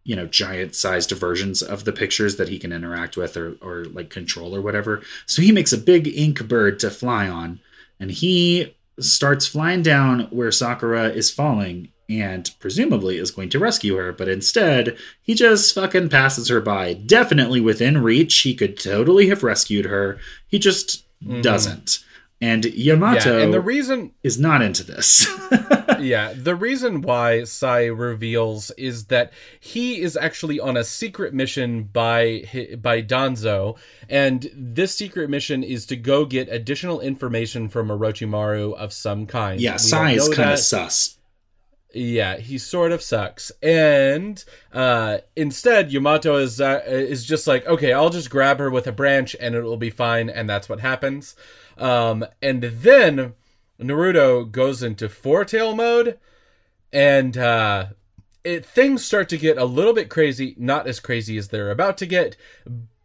[0.04, 3.86] you know, giant sized versions of the pictures that he can interact with or, or
[3.86, 5.02] like control or whatever.
[5.24, 7.58] So he makes a big ink bird to fly on,
[7.98, 13.96] and he starts flying down where Sakura is falling and presumably is going to rescue
[13.96, 16.94] her, but instead, he just fucking passes her by.
[16.94, 18.38] Definitely within reach.
[18.40, 20.18] He could totally have rescued her.
[20.46, 21.40] He just mm-hmm.
[21.40, 22.04] doesn't.
[22.40, 23.38] And Yamato.
[23.38, 25.26] Yeah, and the reason is not into this.
[25.98, 31.84] yeah, the reason why Sai reveals is that he is actually on a secret mission
[31.84, 33.78] by by Danzo,
[34.10, 39.58] and this secret mission is to go get additional information from Orochimaru of some kind.
[39.58, 41.16] yeah, We Sai is kind of sus.
[41.94, 43.50] Yeah, he sort of sucks.
[43.62, 48.86] And uh, instead, Yamato is uh, is just like, okay, I'll just grab her with
[48.86, 50.28] a branch and it will be fine.
[50.28, 51.34] And that's what happens.
[51.76, 53.34] Um, and then
[53.80, 56.18] Naruto goes into four tail mode,
[56.92, 57.86] and uh,
[58.44, 60.54] it things start to get a little bit crazy.
[60.58, 62.36] Not as crazy as they're about to get,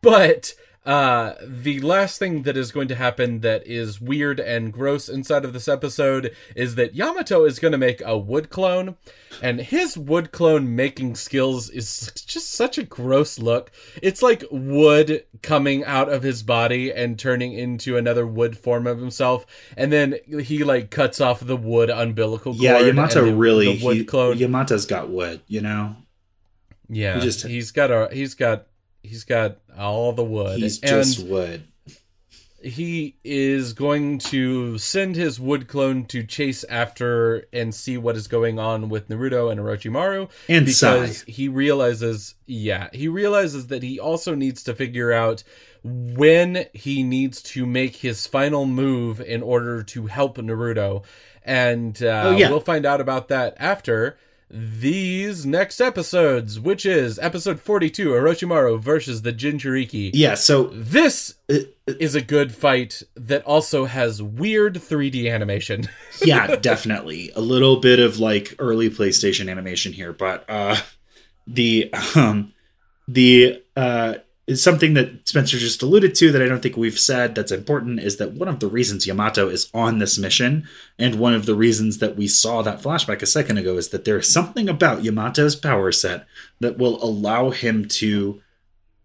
[0.01, 5.07] but uh the last thing that is going to happen that is weird and gross
[5.07, 8.95] inside of this episode is that Yamato is going to make a wood clone
[9.43, 15.23] and his wood clone making skills is just such a gross look it's like wood
[15.43, 19.45] coming out of his body and turning into another wood form of himself
[19.77, 23.85] and then he like cuts off the wood umbilical cord Yeah, Yamato the- really the
[23.85, 25.95] wood he, clone Yamato's got wood, you know.
[26.89, 28.65] yeah he just- he's got a he's got
[29.03, 31.63] he's got all the wood He's and just wood.
[32.63, 38.27] he is going to send his wood clone to chase after and see what is
[38.27, 41.31] going on with Naruto and Orochimaru And because Sai.
[41.31, 45.43] he realizes yeah he realizes that he also needs to figure out
[45.83, 51.03] when he needs to make his final move in order to help Naruto
[51.43, 52.51] and uh, Oh, yeah.
[52.51, 54.17] we'll find out about that after
[54.53, 61.59] these next episodes which is episode 42 Orochimaru versus the Jinchuriki Yeah, so this uh,
[61.87, 65.87] is a good fight that also has weird 3D animation.
[66.21, 67.31] yeah, definitely.
[67.35, 70.75] A little bit of like early PlayStation animation here, but uh
[71.47, 72.53] the um
[73.07, 74.15] the uh
[74.51, 78.01] is something that Spencer just alluded to that I don't think we've said that's important
[78.01, 80.67] is that one of the reasons Yamato is on this mission
[80.99, 84.03] and one of the reasons that we saw that flashback a second ago is that
[84.03, 86.25] there is something about Yamato's power set
[86.59, 88.41] that will allow him to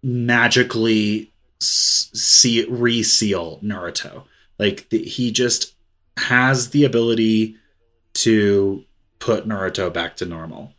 [0.03, 4.25] magically see reseal Naruto.
[4.59, 5.75] Like the, he just
[6.17, 7.57] has the ability
[8.15, 8.85] to
[9.21, 10.73] put Naruto back to normal.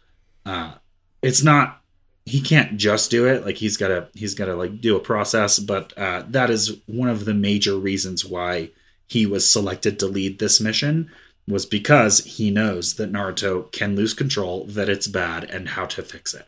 [0.46, 0.74] Uh,
[1.22, 1.82] it's not
[2.28, 5.00] he can't just do it like he's got to he's got to like do a
[5.00, 8.70] process but uh, that is one of the major reasons why
[9.08, 11.10] he was selected to lead this mission
[11.48, 16.02] was because he knows that Naruto can lose control that it's bad and how to
[16.02, 16.48] fix it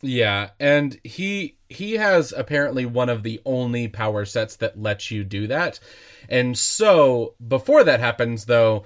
[0.00, 5.24] yeah, and he he has apparently one of the only power sets that lets you
[5.24, 5.80] do that.
[6.28, 8.84] And so, before that happens though,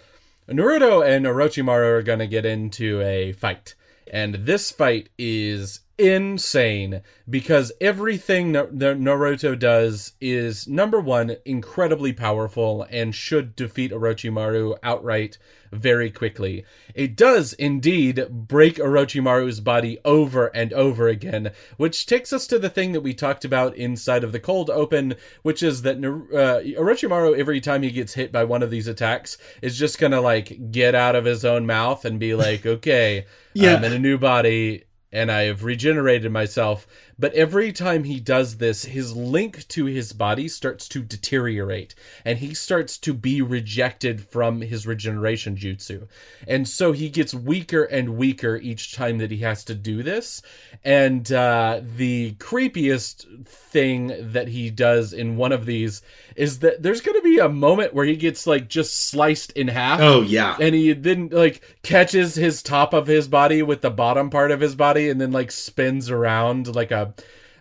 [0.49, 3.75] Naruto and Orochimaru are going to get into a fight.
[4.13, 12.13] And this fight is insane because everything Na- Na- Naruto does is number one, incredibly
[12.13, 15.39] powerful and should defeat Orochimaru outright
[15.71, 16.65] very quickly.
[16.95, 22.69] It does indeed break Orochimaru's body over and over again, which takes us to the
[22.69, 27.39] thing that we talked about inside of the cold open, which is that uh, Orochimaru,
[27.39, 30.95] every time he gets hit by one of these attacks, is just gonna like get
[30.95, 33.77] out of his own mouth and be like, okay, Yeah.
[33.77, 34.85] I'm in a new body.
[35.13, 36.87] And I have regenerated myself.
[37.19, 41.95] But every time he does this, his link to his body starts to deteriorate
[42.25, 46.09] and he starts to be rejected from his regeneration jutsu.
[46.47, 50.43] And so he gets weaker and weaker each time that he has to do this.
[50.85, 56.03] And uh, the creepiest thing that he does in one of these
[56.37, 59.69] is that there's going to be a moment where he gets like just sliced in
[59.69, 60.01] half.
[60.01, 60.57] Oh, yeah.
[60.61, 64.61] And he then like catches his top of his body with the bottom part of
[64.61, 67.02] his body and then like spins around like a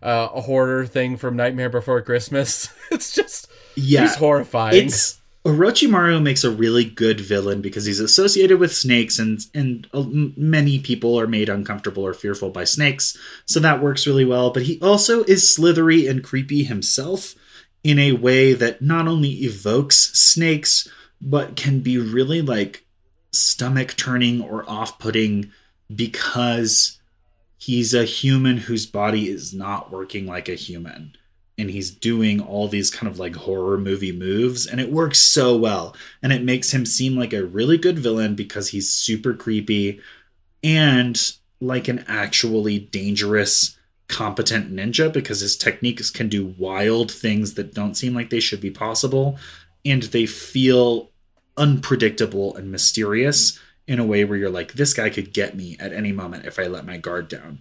[0.01, 2.69] uh, a horror thing from Nightmare Before Christmas.
[2.91, 4.85] it's just yeah, he's horrifying.
[4.85, 10.03] It's Orochimaru makes a really good villain because he's associated with snakes, and and uh,
[10.05, 14.51] many people are made uncomfortable or fearful by snakes, so that works really well.
[14.51, 17.35] But he also is slithery and creepy himself
[17.83, 20.87] in a way that not only evokes snakes
[21.21, 22.85] but can be really like
[23.31, 25.51] stomach turning or off putting
[25.93, 26.99] because
[27.61, 31.15] he's a human whose body is not working like a human.
[31.59, 35.55] And he's doing all these kind of like horror movie moves and it works so
[35.55, 35.95] well.
[36.23, 40.01] And it makes him seem like a really good villain because he's super creepy
[40.63, 41.21] and
[41.59, 47.95] like an actually dangerous competent ninja because his techniques can do wild things that don't
[47.95, 49.37] seem like they should be possible.
[49.85, 51.11] And they feel
[51.57, 53.59] unpredictable and mysterious
[53.91, 56.57] in a way where you're like, this guy could get me at any moment if
[56.57, 57.59] I let my guard down.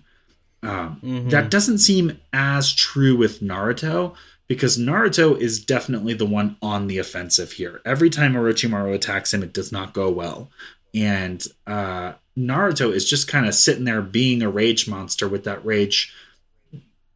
[0.63, 1.29] Um, mm-hmm.
[1.31, 4.15] That doesn't seem as true with Naruto
[4.47, 7.81] because Naruto is definitely the one on the offensive here.
[7.85, 10.51] Every time Orochimaru attacks him, it does not go well.
[10.95, 15.65] And uh, Naruto is just kind of sitting there being a rage monster with that
[15.65, 16.15] rage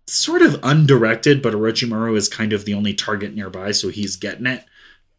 [0.08, 4.46] sort of undirected, but Orochimaru is kind of the only target nearby, so he's getting
[4.46, 4.64] it.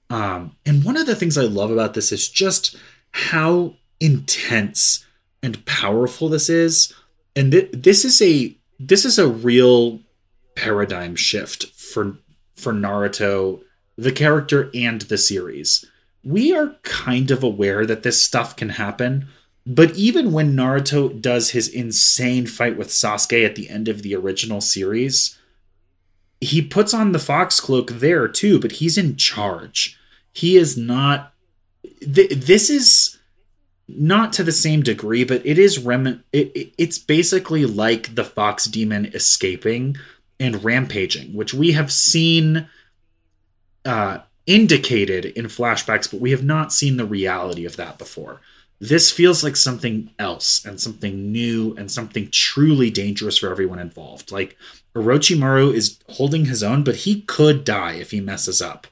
[0.09, 2.75] Um, and one of the things I love about this is just
[3.15, 5.05] how intense
[5.41, 6.93] and powerful this is.
[7.35, 9.99] And th- this is a this is a real
[10.55, 12.17] paradigm shift for
[12.55, 13.61] for Naruto
[13.97, 15.85] the character and the series.
[16.23, 19.27] We are kind of aware that this stuff can happen
[19.67, 24.15] but even when Naruto does his insane fight with Sasuke at the end of the
[24.15, 25.37] original series
[26.41, 29.99] he puts on the fox cloak there too but he's in charge.
[30.33, 31.33] He is not
[32.01, 33.17] th- this is
[33.87, 36.23] not to the same degree, but it is rem.
[36.33, 39.97] It, it, it's basically like the fox demon escaping
[40.39, 42.67] and rampaging, which we have seen
[43.85, 48.41] uh, indicated in flashbacks, but we have not seen the reality of that before.
[48.79, 54.31] This feels like something else and something new and something truly dangerous for everyone involved.
[54.31, 54.57] Like
[54.95, 58.87] Orochimaru is holding his own, but he could die if he messes up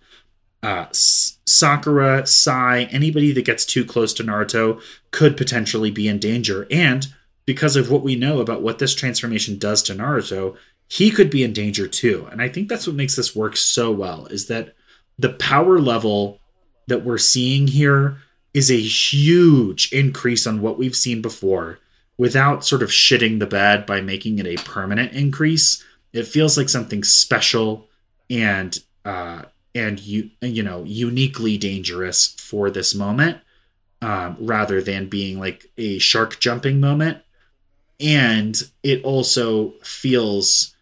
[0.64, 6.66] uh, Sakura, Sai, anybody that gets too close to Naruto could potentially be in danger.
[6.72, 7.06] And
[7.46, 10.56] because of what we know about what this transformation does to Naruto,
[10.88, 12.28] he could be in danger too.
[12.32, 14.74] And I think that's what makes this work so well is that
[15.20, 16.40] the power level
[16.88, 18.18] that we're seeing here
[18.54, 21.80] is a huge increase on what we've seen before
[22.18, 25.84] without sort of shitting the bed by making it a permanent increase.
[26.14, 27.90] It feels like something special
[28.30, 29.44] and uh,
[29.76, 33.40] and you you know uniquely dangerous for this moment
[34.02, 37.20] um, rather than being like a shark jumping moment.
[38.00, 40.76] And it also feels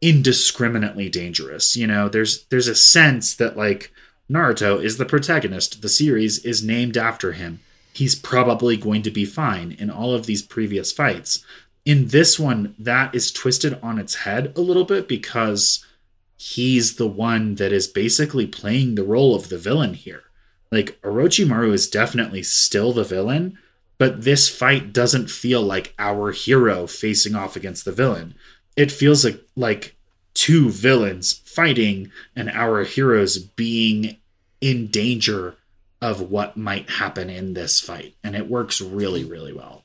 [0.00, 2.08] indiscriminately dangerous you know?
[2.08, 3.92] There's there's a sense that like
[4.30, 5.82] naruto is the protagonist.
[5.82, 7.60] The series is named after him.
[7.92, 11.44] He's probably going to be fine in all of these previous fights.
[11.84, 15.84] In this one that is twisted on its head a little bit because
[16.36, 20.24] he's the one that is basically playing the role of the villain here.
[20.70, 23.58] Like Orochimaru is definitely still the villain,
[23.98, 28.34] but this fight doesn't feel like our hero facing off against the villain.
[28.76, 29.96] It feels like like
[30.34, 34.16] two villains fighting and our heroes being
[34.60, 35.56] in danger
[36.02, 39.83] of what might happen in this fight and it works really really well.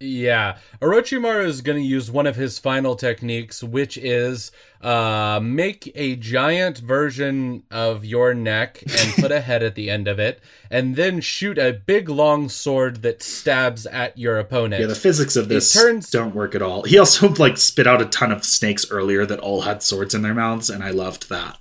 [0.00, 5.90] Yeah, Orochimaru is going to use one of his final techniques, which is uh, make
[5.94, 10.40] a giant version of your neck and put a head at the end of it,
[10.70, 14.80] and then shoot a big long sword that stabs at your opponent.
[14.80, 16.10] Yeah, the physics of this turns...
[16.10, 16.82] don't work at all.
[16.82, 20.22] He also like spit out a ton of snakes earlier that all had swords in
[20.22, 21.56] their mouths, and I loved that.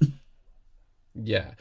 [1.16, 1.52] Yeah.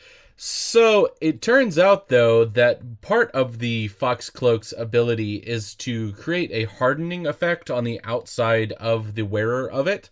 [0.44, 6.50] So it turns out, though, that part of the Fox Cloak's ability is to create
[6.50, 10.10] a hardening effect on the outside of the wearer of it.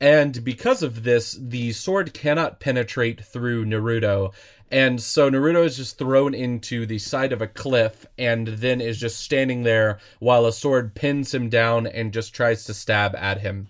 [0.00, 4.34] And because of this, the sword cannot penetrate through Naruto.
[4.68, 8.98] And so Naruto is just thrown into the side of a cliff and then is
[8.98, 13.42] just standing there while a sword pins him down and just tries to stab at
[13.42, 13.68] him.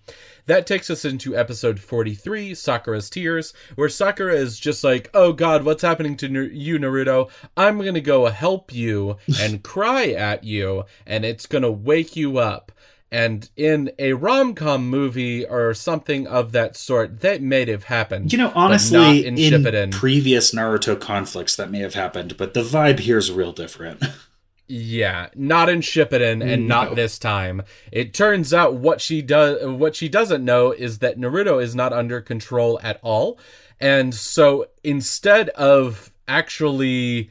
[0.49, 5.62] That takes us into episode 43, Sakura's Tears, where Sakura is just like, oh god,
[5.62, 7.28] what's happening to you, Naruto?
[7.55, 12.72] I'm gonna go help you and cry at you, and it's gonna wake you up.
[13.12, 18.32] And in a rom com movie or something of that sort, that may have happened.
[18.32, 23.01] You know, honestly, in, in previous Naruto conflicts, that may have happened, but the vibe
[23.01, 24.03] here is real different.
[24.70, 26.84] Yeah, not in Shippuden and no.
[26.84, 27.62] not this time.
[27.90, 31.94] It turns out what she does what she doesn't know is that Naruto is not
[31.94, 33.38] under control at all.
[33.80, 37.30] And so instead of actually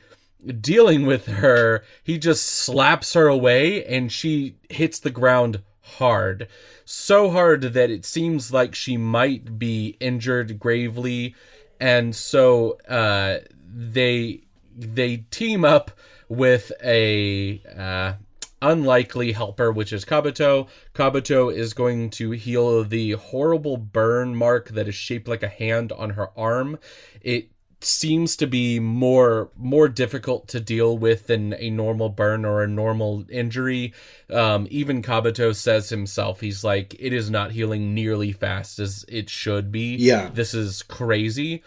[0.60, 6.48] dealing with her, he just slaps her away and she hits the ground hard.
[6.86, 11.36] So hard that it seems like she might be injured gravely.
[11.80, 14.42] And so uh they
[14.76, 15.92] they team up
[16.30, 18.14] with a uh,
[18.62, 20.68] unlikely helper, which is Kabuto.
[20.94, 25.92] Kabuto is going to heal the horrible burn mark that is shaped like a hand
[25.92, 26.80] on her arm.
[27.22, 32.64] It seems to be more more difficult to deal with than a normal burn or
[32.64, 33.94] a normal injury.
[34.32, 39.30] Um, even Kabuto says himself, he's like, it is not healing nearly fast as it
[39.30, 39.96] should be.
[39.96, 41.64] Yeah, this is crazy.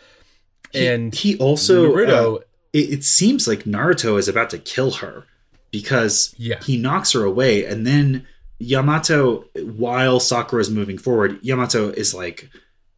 [0.72, 2.36] He, and he also Naruto.
[2.36, 5.24] Uh, it, it seems like Naruto is about to kill her
[5.70, 6.60] because yeah.
[6.62, 8.26] he knocks her away and then
[8.58, 12.50] Yamato while Sakura is moving forward, Yamato is like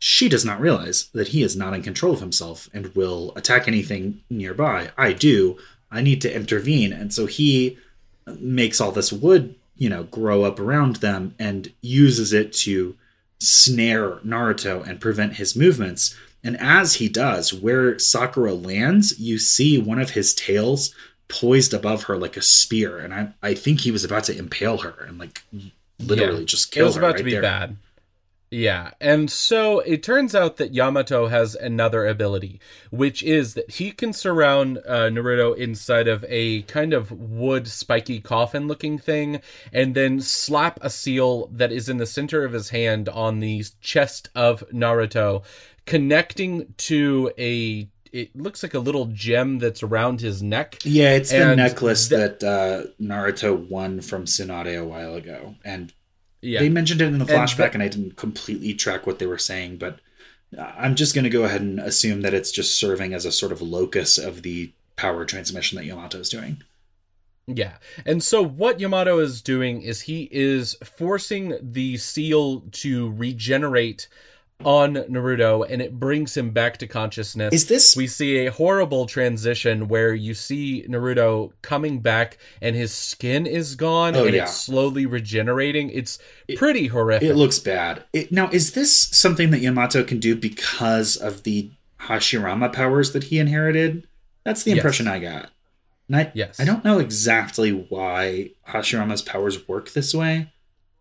[0.04, 3.68] she does not realize that he is not in control of himself and will attack
[3.68, 4.90] anything nearby.
[4.98, 5.58] I do.
[5.92, 6.92] I need to intervene.
[6.92, 7.78] And so he
[8.26, 12.96] makes all this wood, you know, grow up around them and uses it to
[13.38, 16.16] snare Naruto and prevent his movements.
[16.44, 20.94] And as he does, where Sakura lands, you see one of his tails
[21.28, 22.98] poised above her like a spear.
[22.98, 25.42] And I, I think he was about to impale her and like
[26.00, 26.84] literally yeah, just kill her.
[26.84, 27.42] It was about right to be there.
[27.42, 27.76] bad.
[28.54, 33.92] Yeah, and so it turns out that Yamato has another ability, which is that he
[33.92, 39.40] can surround uh, Naruto inside of a kind of wood spiky coffin looking thing,
[39.72, 43.64] and then slap a seal that is in the center of his hand on the
[43.80, 45.42] chest of Naruto,
[45.86, 50.78] connecting to a it looks like a little gem that's around his neck.
[50.84, 55.92] Yeah, it's the necklace th- that uh, Naruto won from Tsunade a while ago, and
[56.42, 56.60] yeah.
[56.60, 59.38] they mentioned it in the flashback, and, and I didn't completely track what they were
[59.38, 59.98] saying, but
[60.58, 63.52] I'm just going to go ahead and assume that it's just serving as a sort
[63.52, 66.62] of locus of the power transmission that Yamato is doing.
[67.46, 67.74] Yeah.
[68.04, 74.08] And so what Yamato is doing is he is forcing the seal to regenerate
[74.64, 77.52] on Naruto and it brings him back to consciousness.
[77.52, 82.92] Is this we see a horrible transition where you see Naruto coming back and his
[82.92, 84.44] skin is gone oh, and yeah.
[84.44, 85.90] it's slowly regenerating.
[85.90, 87.28] It's it, pretty horrific.
[87.28, 88.04] It looks bad.
[88.12, 93.24] It, now, is this something that Yamato can do because of the Hashirama powers that
[93.24, 94.06] he inherited?
[94.44, 95.14] That's the impression yes.
[95.14, 95.50] I got.
[96.08, 96.58] And I, yes.
[96.60, 100.52] I don't know exactly why Hashirama's powers work this way.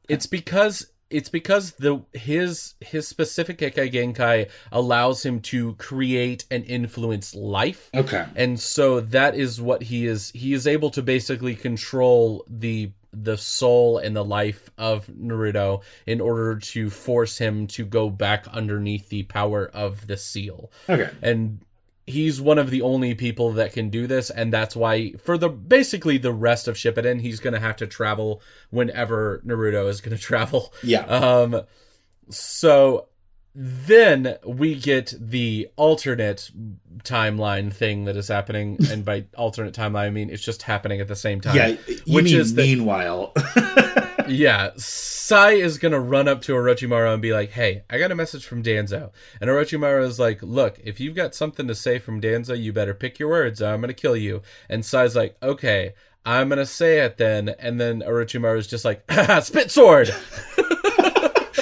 [0.07, 6.65] It's because it's because the his his specific Kekkei Genkai allows him to create and
[6.65, 7.89] influence life.
[7.93, 8.25] Okay.
[8.35, 13.37] And so that is what he is he is able to basically control the the
[13.37, 19.09] soul and the life of Naruto in order to force him to go back underneath
[19.09, 20.71] the power of the seal.
[20.87, 21.09] Okay.
[21.21, 21.59] And
[22.07, 25.49] he's one of the only people that can do this and that's why for the
[25.49, 30.15] basically the rest of Shippuden he's going to have to travel whenever Naruto is going
[30.17, 30.73] to travel.
[30.83, 31.05] Yeah.
[31.05, 31.61] Um
[32.29, 33.07] so
[33.53, 36.49] then we get the alternate
[37.03, 41.07] timeline thing that is happening and by alternate timeline I mean it's just happening at
[41.07, 41.55] the same time.
[41.55, 41.75] Yeah,
[42.07, 43.33] which is meanwhile.
[44.31, 48.15] yeah, Sai is gonna run up to Orochimaru and be like, "Hey, I got a
[48.15, 52.21] message from Danzo." And Orochimaru is like, "Look, if you've got something to say from
[52.21, 53.61] Danzo, you better pick your words.
[53.61, 55.93] I'm gonna kill you." And Sai's like, "Okay,
[56.25, 59.03] I'm gonna say it then." And then Orochimaru is just like,
[59.41, 60.13] "Spit sword."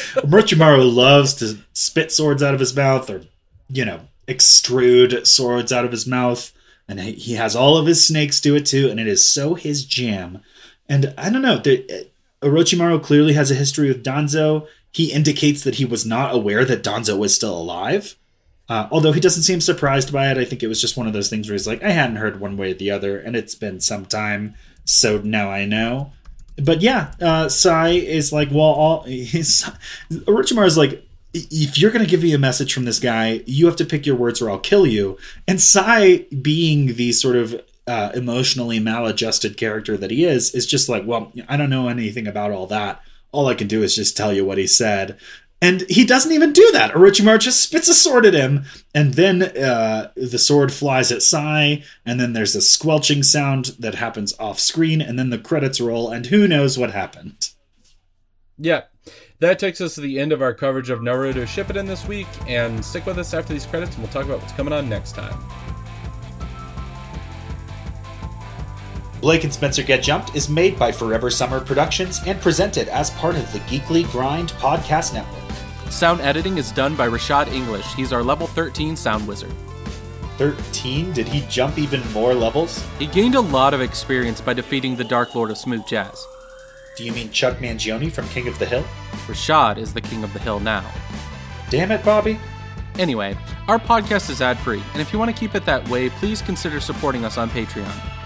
[0.23, 3.23] Orochimaru loves to spit swords out of his mouth, or
[3.67, 6.51] you know, extrude swords out of his mouth,
[6.87, 9.85] and he has all of his snakes do it too, and it is so his
[9.85, 10.41] jam.
[10.87, 11.61] And I don't know,
[12.41, 14.67] Orochimaru clearly has a history with Danzo.
[14.91, 18.15] He indicates that he was not aware that Danzo was still alive.
[18.69, 21.13] Uh, although he doesn't seem surprised by it, I think it was just one of
[21.13, 23.55] those things where he's like, I hadn't heard one way or the other, and it's
[23.55, 26.11] been some time, so now I know.
[26.55, 32.09] But yeah, uh, Sai is like, well, all Orochimaru is like, if you're going to
[32.09, 34.59] give me a message from this guy, you have to pick your words or I'll
[34.59, 35.17] kill you.
[35.47, 40.89] And Sai, being the sort of uh, emotionally maladjusted character that he is, is just
[40.89, 43.01] like, well, I don't know anything about all that.
[43.31, 45.17] All I can do is just tell you what he said.
[45.59, 46.93] And he doesn't even do that.
[46.93, 51.83] Orochimaru just spits a sword at him, and then uh, the sword flies at Sai,
[52.05, 56.11] and then there's a squelching sound that happens off screen, and then the credits roll,
[56.11, 57.49] and who knows what happened.
[58.57, 58.83] Yeah.
[59.39, 62.85] That takes us to the end of our coverage of Naruto Shippuden this week, and
[62.85, 65.37] stick with us after these credits, and we'll talk about what's coming on next time.
[69.21, 73.35] Blake and Spencer Get Jumped is made by Forever Summer Productions and presented as part
[73.35, 75.43] of the Geekly Grind podcast network.
[75.91, 77.93] Sound editing is done by Rashad English.
[77.95, 79.51] He's our level 13 sound wizard.
[80.37, 81.11] 13?
[81.11, 82.85] Did he jump even more levels?
[82.97, 86.25] He gained a lot of experience by defeating the Dark Lord of Smooth Jazz.
[86.95, 88.85] Do you mean Chuck Mangione from King of the Hill?
[89.27, 90.89] Rashad is the king of the hill now.
[91.69, 92.39] Damn it, Bobby.
[92.97, 96.09] Anyway, our podcast is ad free, and if you want to keep it that way,
[96.09, 98.18] please consider supporting us on Patreon.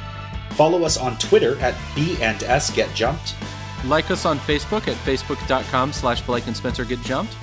[0.55, 3.35] Follow us on Twitter at B and S Get Jumped,
[3.85, 7.35] Like us on Facebook at facebook.com slash Blake and Spencer Get Jumped.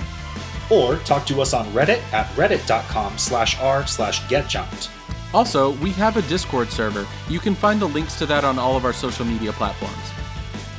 [0.69, 4.89] or talk to us on Reddit at reddit.com slash r slash get jumped.
[5.33, 7.05] Also, we have a Discord server.
[7.29, 9.95] You can find the links to that on all of our social media platforms.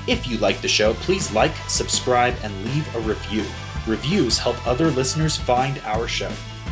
[0.07, 3.45] If you like the show, please like, subscribe, and leave a review.
[3.87, 6.31] Reviews help other listeners find our show.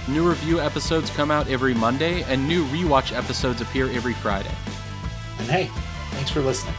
[0.09, 4.51] New review episodes come out every Monday, and new rewatch episodes appear every Friday.
[5.41, 5.71] And hey,
[6.11, 6.75] thanks for listening.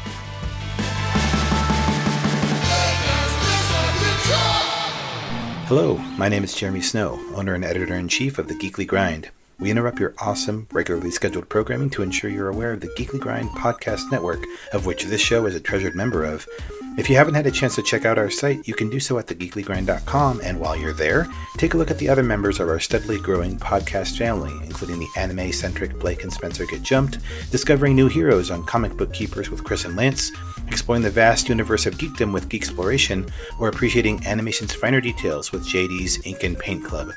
[5.66, 9.32] Hello, my name is Jeremy Snow, owner and editor in chief of the Geekly Grind.
[9.57, 13.49] We interrupt your awesome, regularly scheduled programming to ensure you're aware of the Geekly Grind
[13.49, 16.45] podcast network, of which this show is a treasured member of.
[16.98, 19.18] If you haven't had a chance to check out our site, you can do so
[19.18, 21.26] at thegeeklygrind.com, and while you're there,
[21.56, 25.08] take a look at the other members of our steadily growing podcast family, including the
[25.16, 27.20] anime centric Blake and Spencer Get Jumped,
[27.50, 30.34] discovering new heroes on Comic Book Keepers with Chris and Lance,
[30.68, 33.26] exploring the vast universe of geekdom with Geek Exploration,
[33.58, 37.12] or appreciating animation's finer details with JD's Ink and Paint Club.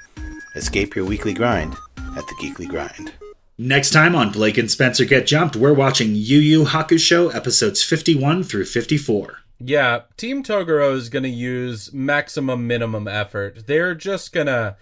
[0.54, 1.74] Escape your weekly grind
[2.16, 3.12] at the Geekly Grind.
[3.58, 8.44] Next time on Blake and Spencer Get Jumped, we're watching Yu Yu Hakusho episodes 51
[8.44, 9.43] through 54.
[9.66, 13.66] Yeah, Team Toguro is going to use maximum minimum effort.
[13.66, 14.76] They're just going to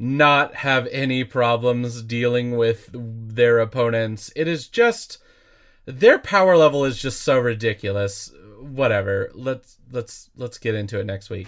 [0.00, 4.32] not have any problems dealing with their opponents.
[4.34, 5.18] It is just
[5.84, 8.32] their power level is just so ridiculous.
[8.58, 9.30] Whatever.
[9.32, 11.46] Let's let's let's get into it next week.